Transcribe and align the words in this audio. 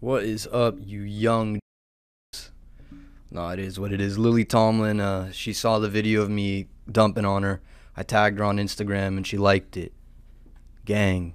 What 0.00 0.24
is 0.24 0.46
up, 0.52 0.76
you 0.78 1.00
young? 1.00 1.58
No, 3.30 3.48
it 3.48 3.58
is 3.58 3.80
what 3.80 3.94
it 3.94 4.00
is. 4.00 4.18
Lily 4.18 4.44
Tomlin, 4.44 5.00
uh, 5.00 5.32
she 5.32 5.54
saw 5.54 5.78
the 5.78 5.88
video 5.88 6.20
of 6.20 6.28
me 6.28 6.66
dumping 6.90 7.24
on 7.24 7.42
her. 7.44 7.62
I 7.96 8.02
tagged 8.02 8.38
her 8.38 8.44
on 8.44 8.58
Instagram 8.58 9.16
and 9.16 9.26
she 9.26 9.38
liked 9.38 9.74
it. 9.78 9.94
Gang. 10.84 11.32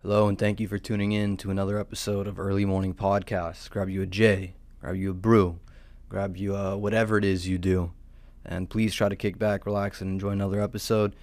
Hello, 0.00 0.26
and 0.26 0.38
thank 0.38 0.58
you 0.58 0.68
for 0.68 0.78
tuning 0.78 1.12
in 1.12 1.36
to 1.36 1.50
another 1.50 1.78
episode 1.78 2.26
of 2.26 2.38
Early 2.38 2.64
Morning 2.64 2.94
Podcast. 2.94 3.68
Grab 3.68 3.90
you 3.90 4.00
a 4.00 4.06
J, 4.06 4.54
grab 4.80 4.96
you 4.96 5.10
a 5.10 5.14
brew, 5.14 5.58
grab 6.14 6.36
you 6.36 6.54
uh, 6.54 6.76
whatever 6.76 7.18
it 7.18 7.24
is 7.24 7.48
you 7.48 7.58
do, 7.58 7.90
and 8.46 8.70
please 8.70 8.94
try 8.94 9.08
to 9.08 9.16
kick 9.16 9.36
back, 9.36 9.66
relax, 9.66 10.00
and 10.00 10.12
enjoy 10.12 10.28
another 10.28 10.60
episode. 10.60 11.16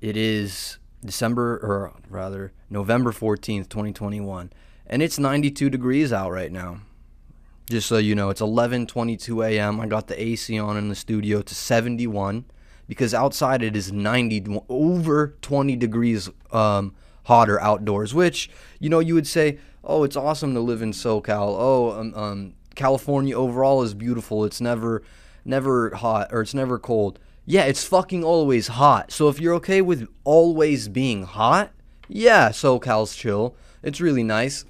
It 0.00 0.16
is 0.16 0.78
December, 1.04 1.56
or 1.56 1.92
rather, 2.08 2.52
November 2.70 3.10
14th, 3.10 3.68
2021, 3.68 4.52
and 4.86 5.02
it's 5.02 5.18
92 5.18 5.68
degrees 5.70 6.12
out 6.12 6.30
right 6.30 6.52
now. 6.52 6.82
Just 7.68 7.88
so 7.88 7.98
you 7.98 8.14
know, 8.14 8.30
it's 8.30 8.40
11:22 8.40 9.44
a.m. 9.44 9.80
I 9.80 9.86
got 9.86 10.06
the 10.06 10.22
AC 10.22 10.56
on 10.56 10.76
in 10.76 10.88
the 10.88 10.94
studio 10.94 11.42
to 11.42 11.52
71 11.52 12.44
because 12.86 13.12
outside 13.12 13.60
it 13.64 13.74
is 13.74 13.90
90 13.90 14.60
over 14.68 15.34
20 15.42 15.74
degrees 15.74 16.30
um, 16.52 16.94
hotter 17.24 17.60
outdoors. 17.60 18.14
Which 18.14 18.48
you 18.78 18.88
know 18.88 19.00
you 19.00 19.14
would 19.14 19.26
say, 19.26 19.58
oh, 19.82 20.04
it's 20.04 20.16
awesome 20.16 20.54
to 20.54 20.60
live 20.60 20.80
in 20.80 20.92
SoCal. 20.92 21.56
Oh, 21.58 21.90
um, 21.98 22.14
um, 22.14 22.54
California 22.78 23.36
overall 23.36 23.82
is 23.82 23.92
beautiful. 23.92 24.44
It's 24.44 24.60
never 24.60 25.02
never 25.44 25.94
hot 25.94 26.28
or 26.32 26.40
it's 26.40 26.54
never 26.54 26.78
cold. 26.78 27.18
Yeah, 27.44 27.64
it's 27.64 27.84
fucking 27.84 28.24
always 28.24 28.68
hot. 28.68 29.10
So 29.10 29.28
if 29.28 29.40
you're 29.40 29.54
okay 29.54 29.80
with 29.82 30.08
always 30.24 30.88
being 30.88 31.24
hot, 31.24 31.72
yeah, 32.08 32.50
SoCal's 32.50 33.14
chill. 33.14 33.54
It's 33.82 34.00
really 34.00 34.22
nice. 34.22 34.64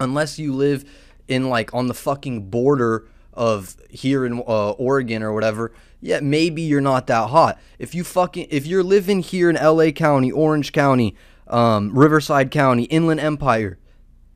Unless 0.00 0.38
you 0.38 0.52
live 0.52 0.84
in 1.28 1.48
like 1.48 1.74
on 1.74 1.86
the 1.86 1.94
fucking 1.94 2.48
border 2.50 3.06
of 3.32 3.76
here 3.90 4.24
in 4.24 4.42
uh, 4.46 4.70
Oregon 4.72 5.22
or 5.22 5.32
whatever, 5.32 5.72
yeah, 6.00 6.20
maybe 6.20 6.62
you're 6.62 6.80
not 6.80 7.06
that 7.08 7.28
hot. 7.28 7.58
If 7.78 7.94
you 7.94 8.04
fucking 8.04 8.48
if 8.50 8.66
you're 8.66 8.84
living 8.84 9.20
here 9.20 9.50
in 9.50 9.56
LA 9.56 9.90
County, 9.90 10.30
Orange 10.30 10.72
County, 10.72 11.16
um, 11.48 11.96
Riverside 11.96 12.50
County, 12.50 12.84
Inland 12.84 13.20
Empire, 13.20 13.78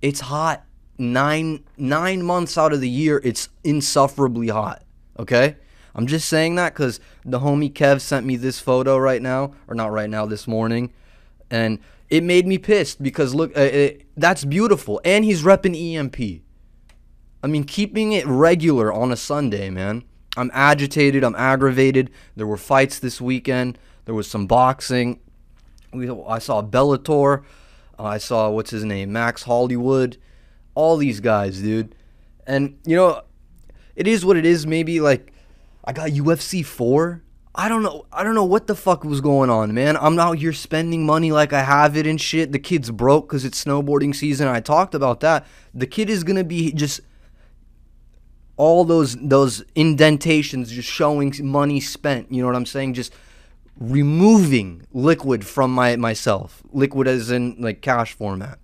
it's 0.02 0.20
hot. 0.20 0.64
Nine 1.00 1.64
nine 1.78 2.22
months 2.22 2.58
out 2.58 2.74
of 2.74 2.82
the 2.82 2.88
year, 2.88 3.22
it's 3.24 3.48
insufferably 3.64 4.48
hot. 4.48 4.82
Okay, 5.18 5.56
I'm 5.94 6.06
just 6.06 6.28
saying 6.28 6.56
that 6.56 6.74
because 6.74 7.00
the 7.24 7.40
homie 7.40 7.72
Kev 7.72 8.02
sent 8.02 8.26
me 8.26 8.36
this 8.36 8.60
photo 8.60 8.98
right 8.98 9.22
now, 9.22 9.54
or 9.66 9.74
not 9.74 9.92
right 9.92 10.10
now, 10.10 10.26
this 10.26 10.46
morning, 10.46 10.92
and 11.50 11.78
it 12.10 12.22
made 12.22 12.46
me 12.46 12.58
pissed 12.58 13.02
because 13.02 13.34
look, 13.34 13.56
uh, 13.56 13.62
it, 13.62 14.06
that's 14.14 14.44
beautiful, 14.44 15.00
and 15.02 15.24
he's 15.24 15.42
repping 15.42 15.74
EMP. 15.74 16.42
I 17.42 17.46
mean, 17.46 17.64
keeping 17.64 18.12
it 18.12 18.26
regular 18.26 18.92
on 18.92 19.10
a 19.10 19.16
Sunday, 19.16 19.70
man. 19.70 20.04
I'm 20.36 20.50
agitated. 20.52 21.24
I'm 21.24 21.34
aggravated. 21.34 22.10
There 22.36 22.46
were 22.46 22.58
fights 22.58 22.98
this 22.98 23.22
weekend. 23.22 23.78
There 24.04 24.14
was 24.14 24.30
some 24.30 24.46
boxing. 24.46 25.20
We, 25.94 26.10
I 26.10 26.40
saw 26.40 26.62
Bellator. 26.62 27.42
I 27.98 28.18
saw 28.18 28.50
what's 28.50 28.70
his 28.70 28.84
name, 28.84 29.14
Max 29.14 29.44
Holloway. 29.44 30.18
All 30.80 30.96
these 30.96 31.20
guys, 31.20 31.60
dude. 31.60 31.94
And 32.46 32.78
you 32.86 32.96
know, 32.96 33.20
it 33.94 34.06
is 34.06 34.24
what 34.24 34.38
it 34.38 34.46
is. 34.46 34.66
Maybe 34.66 34.98
like 34.98 35.30
I 35.84 35.92
got 35.92 36.08
UFC 36.08 36.64
four. 36.64 37.22
I 37.54 37.68
don't 37.68 37.82
know. 37.82 38.06
I 38.10 38.24
don't 38.24 38.34
know 38.34 38.46
what 38.46 38.66
the 38.66 38.74
fuck 38.74 39.04
was 39.04 39.20
going 39.20 39.50
on, 39.50 39.74
man. 39.74 39.98
I'm 39.98 40.18
out 40.18 40.38
here 40.38 40.54
spending 40.54 41.04
money 41.04 41.32
like 41.32 41.52
I 41.52 41.64
have 41.64 41.98
it 41.98 42.06
and 42.06 42.18
shit. 42.18 42.52
The 42.52 42.58
kid's 42.58 42.90
broke 42.90 43.28
because 43.28 43.44
it's 43.44 43.62
snowboarding 43.62 44.14
season. 44.14 44.48
I 44.48 44.60
talked 44.60 44.94
about 44.94 45.20
that. 45.20 45.46
The 45.74 45.86
kid 45.86 46.08
is 46.08 46.24
gonna 46.24 46.44
be 46.44 46.72
just 46.72 47.02
all 48.56 48.86
those 48.86 49.16
those 49.16 49.62
indentations 49.74 50.70
just 50.70 50.88
showing 50.88 51.34
money 51.42 51.80
spent. 51.80 52.32
You 52.32 52.40
know 52.40 52.46
what 52.46 52.56
I'm 52.56 52.64
saying? 52.64 52.94
Just 52.94 53.12
removing 53.78 54.86
liquid 54.94 55.44
from 55.44 55.74
my 55.74 55.96
myself. 55.96 56.62
Liquid 56.72 57.06
as 57.06 57.30
in 57.30 57.56
like 57.58 57.82
cash 57.82 58.14
format. 58.14 58.58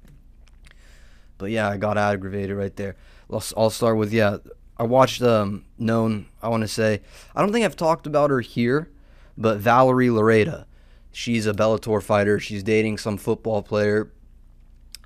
But 1.38 1.50
yeah, 1.50 1.69
I 1.69 1.76
got 1.76 1.98
aggravated 1.98 2.56
right 2.56 2.74
there. 2.76 2.97
I'll, 3.30 3.70
start 3.70 3.97
with 3.97 4.12
yeah. 4.12 4.38
I 4.78 4.84
watched 4.84 5.22
um 5.22 5.64
known. 5.78 6.26
I 6.42 6.48
want 6.48 6.62
to 6.62 6.69
say 6.69 7.00
I 7.34 7.41
don't 7.41 7.52
think 7.52 7.64
I've 7.64 7.76
talked 7.76 8.06
about 8.06 8.30
her 8.30 8.41
here, 8.41 8.91
but 9.36 9.58
Valerie 9.58 10.08
Loureda. 10.08 10.66
She's 11.12 11.46
a 11.46 11.54
Bellator 11.54 12.02
fighter. 12.02 12.38
She's 12.38 12.62
dating 12.62 12.98
some 12.98 13.16
football 13.16 13.62
player. 13.62 14.10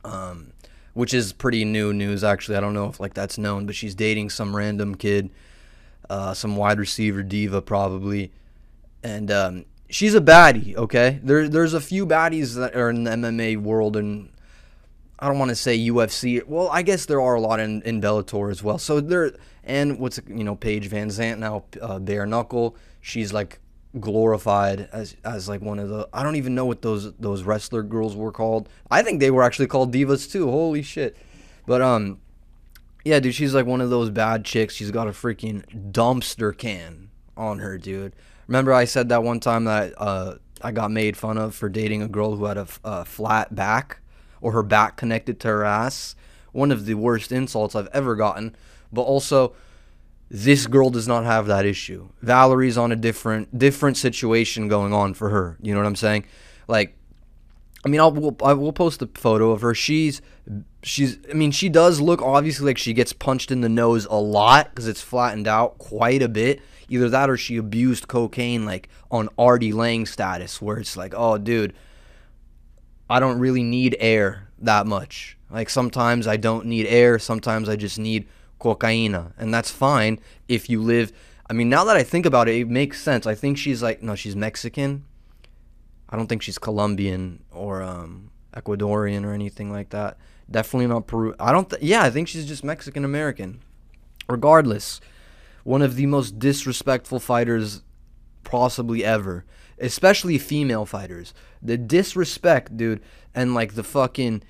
Um, 0.04 0.52
which 0.94 1.14
is 1.14 1.32
pretty 1.32 1.64
new 1.64 1.92
news 1.92 2.24
actually. 2.24 2.56
I 2.56 2.60
don't 2.60 2.74
know 2.74 2.88
if 2.88 3.00
like 3.00 3.14
that's 3.14 3.38
known, 3.38 3.66
but 3.66 3.74
she's 3.74 3.94
dating 3.94 4.30
some 4.30 4.54
random 4.54 4.94
kid, 4.94 5.30
uh, 6.08 6.34
some 6.34 6.56
wide 6.56 6.78
receiver 6.78 7.22
diva 7.22 7.62
probably, 7.62 8.32
and 9.02 9.30
um, 9.30 9.64
she's 9.88 10.14
a 10.14 10.20
baddie. 10.20 10.76
Okay, 10.76 11.20
there 11.22 11.48
there's 11.48 11.74
a 11.74 11.80
few 11.80 12.06
baddies 12.06 12.54
that 12.56 12.74
are 12.74 12.90
in 12.90 13.04
the 13.04 13.10
MMA 13.10 13.56
world, 13.58 13.96
and 13.96 14.30
I 15.20 15.28
don't 15.28 15.38
want 15.38 15.50
to 15.50 15.56
say 15.56 15.78
UFC. 15.78 16.44
Well, 16.46 16.68
I 16.70 16.82
guess 16.82 17.04
there 17.04 17.20
are 17.20 17.34
a 17.34 17.40
lot 17.40 17.60
in, 17.60 17.82
in 17.82 18.00
Bellator 18.00 18.50
as 18.50 18.62
well. 18.62 18.78
So 18.78 19.00
there 19.00 19.32
and 19.64 19.98
what's 19.98 20.18
you 20.26 20.44
know 20.44 20.56
Paige 20.56 20.90
VanZant 20.90 21.38
now, 21.38 21.64
uh, 21.80 21.98
bare 21.98 22.26
knuckle. 22.26 22.76
She's 23.02 23.32
like 23.32 23.60
glorified 23.98 24.88
as 24.92 25.16
as 25.24 25.48
like 25.48 25.60
one 25.60 25.78
of 25.78 25.88
the 25.88 26.08
I 26.12 26.22
don't 26.22 26.36
even 26.36 26.54
know 26.54 26.64
what 26.64 26.82
those 26.82 27.12
those 27.14 27.42
wrestler 27.42 27.82
girls 27.82 28.16
were 28.16 28.32
called. 28.32 28.68
I 28.90 29.02
think 29.02 29.20
they 29.20 29.30
were 29.30 29.42
actually 29.42 29.66
called 29.66 29.92
divas 29.92 30.30
too. 30.30 30.50
Holy 30.50 30.82
shit. 30.82 31.16
But 31.66 31.82
um 31.82 32.20
yeah, 33.04 33.20
dude, 33.20 33.34
she's 33.34 33.54
like 33.54 33.66
one 33.66 33.80
of 33.80 33.90
those 33.90 34.10
bad 34.10 34.44
chicks. 34.44 34.74
She's 34.74 34.90
got 34.90 35.08
a 35.08 35.12
freaking 35.12 35.92
dumpster 35.92 36.56
can 36.56 37.10
on 37.36 37.58
her, 37.58 37.78
dude. 37.78 38.14
Remember 38.46 38.72
I 38.72 38.84
said 38.84 39.08
that 39.10 39.22
one 39.22 39.40
time 39.40 39.64
that 39.64 39.92
uh 39.98 40.36
I 40.62 40.72
got 40.72 40.90
made 40.90 41.16
fun 41.16 41.36
of 41.36 41.54
for 41.54 41.68
dating 41.68 42.02
a 42.02 42.08
girl 42.08 42.36
who 42.36 42.44
had 42.44 42.58
a 42.58 43.04
flat 43.04 43.54
back 43.54 43.99
or 44.40 44.52
her 44.52 44.62
back 44.62 44.96
connected 44.96 45.40
to 45.40 45.48
her 45.48 45.64
ass. 45.64 46.14
One 46.52 46.72
of 46.72 46.86
the 46.86 46.94
worst 46.94 47.32
insults 47.32 47.74
I've 47.74 47.88
ever 47.88 48.16
gotten. 48.16 48.56
But 48.92 49.02
also 49.02 49.54
this 50.30 50.68
girl 50.68 50.90
does 50.90 51.08
not 51.08 51.24
have 51.24 51.46
that 51.48 51.66
issue. 51.66 52.08
Valerie's 52.22 52.78
on 52.78 52.92
a 52.92 52.96
different 52.96 53.58
different 53.58 53.96
situation 53.96 54.68
going 54.68 54.92
on 54.92 55.12
for 55.14 55.30
her. 55.30 55.58
You 55.60 55.74
know 55.74 55.80
what 55.80 55.86
I'm 55.86 55.96
saying? 55.96 56.24
Like, 56.68 56.96
I 57.84 57.88
mean, 57.88 58.00
I'll 58.00 58.12
we'll, 58.12 58.36
I 58.42 58.52
will 58.52 58.72
post 58.72 59.02
a 59.02 59.08
photo 59.14 59.50
of 59.50 59.60
her. 59.62 59.74
She's 59.74 60.22
she's. 60.84 61.18
I 61.28 61.34
mean, 61.34 61.50
she 61.50 61.68
does 61.68 62.00
look 62.00 62.22
obviously 62.22 62.66
like 62.66 62.78
she 62.78 62.92
gets 62.92 63.12
punched 63.12 63.50
in 63.50 63.60
the 63.60 63.68
nose 63.68 64.06
a 64.06 64.14
lot 64.14 64.70
because 64.70 64.86
it's 64.86 65.02
flattened 65.02 65.48
out 65.48 65.78
quite 65.78 66.22
a 66.22 66.28
bit. 66.28 66.60
Either 66.88 67.08
that 67.08 67.28
or 67.28 67.36
she 67.36 67.56
abused 67.56 68.08
cocaine 68.08 68.64
like 68.64 68.88
on 69.10 69.28
Artie 69.36 69.72
Lange 69.72 70.06
status, 70.06 70.62
where 70.62 70.78
it's 70.78 70.96
like, 70.96 71.14
oh, 71.16 71.38
dude, 71.38 71.72
I 73.10 73.20
don't 73.20 73.38
really 73.38 73.62
need 73.62 73.96
air 73.98 74.48
that 74.60 74.86
much. 74.86 75.36
Like 75.50 75.68
sometimes 75.68 76.26
I 76.26 76.36
don't 76.36 76.66
need 76.66 76.86
air. 76.86 77.18
Sometimes 77.18 77.68
I 77.68 77.76
just 77.76 77.98
need 77.98 78.28
cocaina, 78.60 79.32
and 79.36 79.52
that's 79.52 79.70
fine 79.70 80.20
if 80.48 80.70
you 80.70 80.80
live. 80.80 81.12
I 81.48 81.52
mean, 81.52 81.68
now 81.68 81.84
that 81.84 81.96
I 81.96 82.04
think 82.04 82.24
about 82.24 82.48
it, 82.48 82.54
it 82.54 82.68
makes 82.68 83.02
sense. 83.02 83.26
I 83.26 83.34
think 83.34 83.58
she's 83.58 83.82
like 83.82 84.02
no, 84.02 84.14
she's 84.14 84.36
Mexican. 84.36 85.04
I 86.08 86.16
don't 86.16 86.28
think 86.28 86.42
she's 86.42 86.58
Colombian 86.58 87.42
or 87.50 87.82
um, 87.82 88.30
Ecuadorian 88.54 89.24
or 89.24 89.32
anything 89.32 89.72
like 89.72 89.90
that. 89.90 90.16
Definitely 90.50 90.88
not 90.88 91.06
Peru. 91.06 91.34
I 91.38 91.52
don't. 91.52 91.68
Th- 91.68 91.82
yeah, 91.82 92.02
I 92.02 92.10
think 92.10 92.28
she's 92.28 92.46
just 92.46 92.62
Mexican 92.64 93.04
American. 93.04 93.60
Regardless, 94.28 95.00
one 95.64 95.82
of 95.82 95.96
the 95.96 96.06
most 96.06 96.38
disrespectful 96.38 97.18
fighters 97.18 97.82
possibly 98.44 99.04
ever, 99.04 99.44
especially 99.80 100.38
female 100.38 100.86
fighters. 100.86 101.34
The 101.62 101.76
disrespect, 101.76 102.76
dude, 102.76 103.00
and 103.34 103.54
like 103.54 103.74
the 103.74 103.82
fucking, 103.82 104.42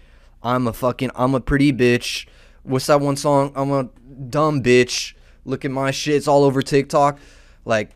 I'm 0.43 0.67
a 0.67 0.73
fucking, 0.73 1.11
I'm 1.15 1.35
a 1.35 1.41
pretty 1.41 1.73
bitch. 1.73 2.27
What's 2.63 2.87
that 2.87 3.01
one 3.01 3.17
song? 3.17 3.53
I'm 3.55 3.71
a 3.71 3.89
dumb 4.29 4.63
bitch. 4.63 5.15
Look 5.45 5.65
at 5.65 5.71
my 5.71 5.91
shit. 5.91 6.17
It's 6.17 6.29
all 6.29 6.45
over 6.45 6.63
TikTok. 6.63 7.19
Like, 7.65 7.91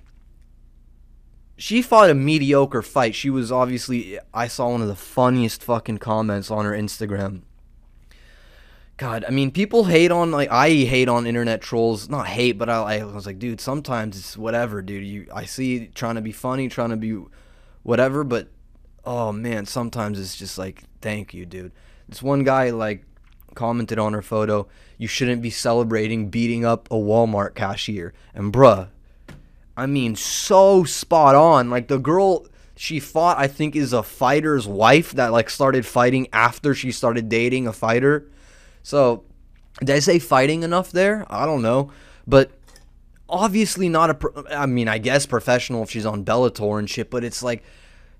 she 1.56 1.82
fought 1.82 2.10
a 2.10 2.14
mediocre 2.14 2.82
fight. 2.82 3.14
She 3.14 3.30
was 3.30 3.52
obviously, 3.52 4.18
I 4.32 4.48
saw 4.48 4.70
one 4.70 4.82
of 4.82 4.88
the 4.88 4.96
funniest 4.96 5.62
fucking 5.62 5.98
comments 5.98 6.50
on 6.50 6.64
her 6.64 6.72
Instagram. 6.72 7.42
God, 8.96 9.24
I 9.26 9.30
mean, 9.30 9.50
people 9.50 9.84
hate 9.84 10.12
on 10.12 10.30
like 10.30 10.50
I 10.50 10.68
hate 10.68 11.08
on 11.08 11.26
internet 11.26 11.60
trolls. 11.60 12.08
Not 12.08 12.28
hate, 12.28 12.52
but 12.52 12.68
I, 12.68 13.00
I 13.00 13.04
was 13.04 13.26
like, 13.26 13.38
dude, 13.38 13.60
sometimes 13.60 14.16
it's 14.16 14.36
whatever, 14.36 14.82
dude. 14.82 15.04
You, 15.04 15.26
I 15.34 15.46
see 15.46 15.88
trying 15.88 16.14
to 16.14 16.20
be 16.20 16.32
funny, 16.32 16.68
trying 16.68 16.90
to 16.90 16.96
be 16.96 17.20
whatever, 17.82 18.22
but 18.22 18.48
oh 19.04 19.32
man, 19.32 19.66
sometimes 19.66 20.20
it's 20.20 20.36
just 20.36 20.58
like, 20.58 20.84
thank 21.00 21.34
you, 21.34 21.44
dude. 21.44 21.72
This 22.08 22.22
one 22.22 22.44
guy 22.44 22.70
like 22.70 23.04
commented 23.54 23.98
on 23.98 24.12
her 24.12 24.22
photo, 24.22 24.68
you 24.96 25.08
shouldn't 25.08 25.42
be 25.42 25.50
celebrating 25.50 26.28
beating 26.28 26.64
up 26.64 26.88
a 26.90 26.94
Walmart 26.94 27.54
cashier. 27.54 28.12
And 28.32 28.52
bruh, 28.52 28.88
I 29.76 29.86
mean, 29.86 30.14
so 30.14 30.84
spot 30.84 31.34
on. 31.34 31.68
Like 31.68 31.88
the 31.88 31.98
girl 31.98 32.46
she 32.76 33.00
fought, 33.00 33.38
I 33.38 33.48
think, 33.48 33.74
is 33.74 33.92
a 33.92 34.02
fighter's 34.02 34.66
wife 34.66 35.12
that 35.12 35.32
like 35.32 35.50
started 35.50 35.84
fighting 35.84 36.28
after 36.32 36.74
she 36.74 36.92
started 36.92 37.28
dating 37.28 37.66
a 37.66 37.72
fighter. 37.72 38.28
So, 38.84 39.24
did 39.80 39.90
I 39.90 39.98
say 39.98 40.18
fighting 40.20 40.62
enough 40.62 40.92
there? 40.92 41.26
I 41.28 41.46
don't 41.46 41.62
know, 41.62 41.90
but 42.26 42.52
obviously 43.28 43.88
not 43.88 44.10
a. 44.10 44.14
Pro- 44.14 44.44
I 44.50 44.66
mean, 44.66 44.86
I 44.88 44.98
guess 44.98 45.26
professional 45.26 45.82
if 45.82 45.90
she's 45.90 46.06
on 46.06 46.24
Bellator 46.24 46.78
and 46.78 46.88
shit, 46.88 47.10
but 47.10 47.24
it's 47.24 47.42
like 47.42 47.64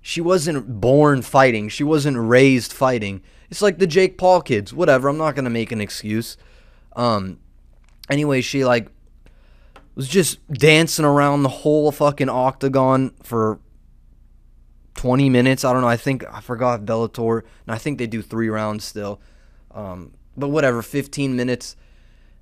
she 0.01 0.19
wasn't 0.21 0.81
born 0.81 1.21
fighting. 1.21 1.69
She 1.69 1.83
wasn't 1.83 2.17
raised 2.17 2.73
fighting. 2.73 3.21
It's 3.49 3.61
like 3.61 3.77
the 3.77 3.87
Jake 3.87 4.17
Paul 4.17 4.41
kids. 4.41 4.73
Whatever. 4.73 5.07
I'm 5.07 5.17
not 5.17 5.35
gonna 5.35 5.49
make 5.51 5.71
an 5.71 5.79
excuse. 5.79 6.35
Um. 6.95 7.39
Anyway, 8.09 8.41
she 8.41 8.65
like 8.65 8.89
was 9.93 10.07
just 10.07 10.45
dancing 10.51 11.05
around 11.05 11.43
the 11.43 11.49
whole 11.49 11.91
fucking 11.91 12.27
octagon 12.27 13.13
for 13.23 13.59
20 14.95 15.29
minutes. 15.29 15.63
I 15.63 15.71
don't 15.71 15.81
know. 15.81 15.87
I 15.87 15.97
think 15.97 16.25
I 16.31 16.41
forgot 16.41 16.85
Bellator, 16.85 17.39
and 17.39 17.75
I 17.75 17.77
think 17.77 17.99
they 17.99 18.07
do 18.07 18.23
three 18.23 18.49
rounds 18.49 18.83
still. 18.83 19.21
Um, 19.71 20.13
but 20.37 20.49
whatever, 20.49 20.81
15 20.81 21.35
minutes, 21.35 21.75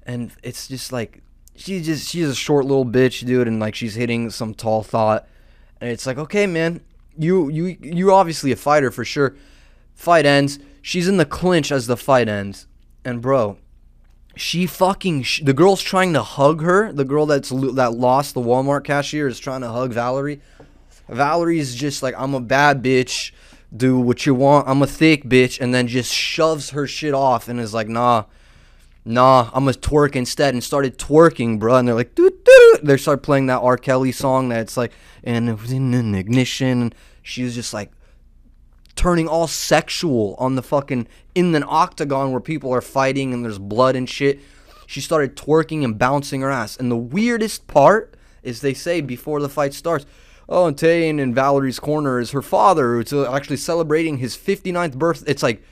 and 0.05 0.31
it's 0.43 0.67
just 0.67 0.91
like 0.91 1.21
she's 1.55 1.85
just 1.85 2.09
she's 2.09 2.27
a 2.27 2.35
short 2.35 2.65
little 2.65 2.85
bitch, 2.85 3.25
dude, 3.25 3.47
and 3.47 3.59
like 3.59 3.75
she's 3.75 3.95
hitting 3.95 4.29
some 4.29 4.53
tall 4.53 4.83
thought, 4.83 5.27
and 5.79 5.89
it's 5.89 6.05
like, 6.05 6.17
okay, 6.17 6.47
man, 6.47 6.81
you 7.17 7.49
you 7.49 7.77
you're 7.81 8.11
obviously 8.11 8.51
a 8.51 8.55
fighter 8.55 8.91
for 8.91 9.05
sure. 9.05 9.35
Fight 9.93 10.25
ends. 10.25 10.59
She's 10.81 11.07
in 11.07 11.17
the 11.17 11.25
clinch 11.25 11.71
as 11.71 11.87
the 11.87 11.97
fight 11.97 12.27
ends, 12.27 12.67
and 13.05 13.21
bro, 13.21 13.57
she 14.35 14.65
fucking 14.65 15.23
sh- 15.23 15.41
the 15.43 15.53
girl's 15.53 15.81
trying 15.81 16.13
to 16.13 16.23
hug 16.23 16.61
her. 16.61 16.91
The 16.91 17.05
girl 17.05 17.25
that's 17.25 17.49
that 17.49 17.93
lost 17.93 18.33
the 18.33 18.41
Walmart 18.41 18.83
cashier 18.83 19.27
is 19.27 19.39
trying 19.39 19.61
to 19.61 19.69
hug 19.69 19.93
Valerie. 19.93 20.41
Valerie's 21.07 21.75
just 21.75 22.01
like 22.01 22.15
I'm 22.17 22.33
a 22.33 22.41
bad 22.41 22.83
bitch. 22.83 23.31
Do 23.75 23.99
what 23.99 24.25
you 24.25 24.35
want. 24.35 24.67
I'm 24.67 24.81
a 24.81 24.87
thick 24.87 25.23
bitch, 25.23 25.59
and 25.59 25.73
then 25.73 25.87
just 25.87 26.13
shoves 26.13 26.71
her 26.71 26.85
shit 26.85 27.13
off 27.13 27.47
and 27.47 27.59
is 27.59 27.73
like, 27.73 27.87
nah, 27.87 28.25
nah, 29.05 29.49
I'm 29.53 29.65
gonna 29.65 29.77
twerk 29.77 30.15
instead, 30.15 30.53
and 30.53 30.63
started 30.63 30.97
twerking, 30.97 31.59
bro. 31.59 31.75
And 31.75 31.87
they're 31.87 31.95
like, 31.95 32.15
doo 32.15 32.29
doo. 32.29 32.77
They 32.83 32.97
start 32.97 33.23
playing 33.23 33.47
that 33.47 33.61
R. 33.61 33.77
Kelly 33.77 34.11
song 34.11 34.49
that's 34.49 34.77
like, 34.77 34.91
and 35.23 35.49
it 35.49 35.59
was 35.59 35.71
in 35.71 35.93
an 35.93 36.13
ignition. 36.15 36.93
She's 37.21 37.55
just 37.55 37.73
like 37.73 37.91
turning 38.95 39.27
all 39.27 39.47
sexual 39.47 40.35
on 40.37 40.55
the 40.55 40.61
fucking 40.61 41.07
in 41.33 41.55
an 41.55 41.63
octagon 41.67 42.31
where 42.31 42.41
people 42.41 42.71
are 42.73 42.81
fighting 42.81 43.33
and 43.33 43.43
there's 43.43 43.59
blood 43.59 43.95
and 43.95 44.07
shit. 44.09 44.39
She 44.85 45.01
started 45.01 45.35
twerking 45.35 45.83
and 45.83 45.97
bouncing 45.97 46.41
her 46.41 46.51
ass. 46.51 46.77
And 46.77 46.91
the 46.91 46.97
weirdest 46.97 47.67
part 47.67 48.15
is 48.43 48.61
they 48.61 48.73
say 48.73 49.01
before 49.01 49.41
the 49.41 49.49
fight 49.49 49.73
starts, 49.73 50.05
oh, 50.47 50.67
and 50.67 50.77
Tane 50.77 51.19
in 51.19 51.33
Valerie's 51.33 51.79
corner 51.79 52.19
is 52.19 52.31
her 52.31 52.41
father, 52.41 52.95
who's 52.95 53.13
uh, 53.13 53.31
actually 53.33 53.57
celebrating 53.57 54.17
his 54.17 54.35
59th 54.35 54.95
birthday. 54.95 55.31
It's 55.31 55.43
like, 55.43 55.63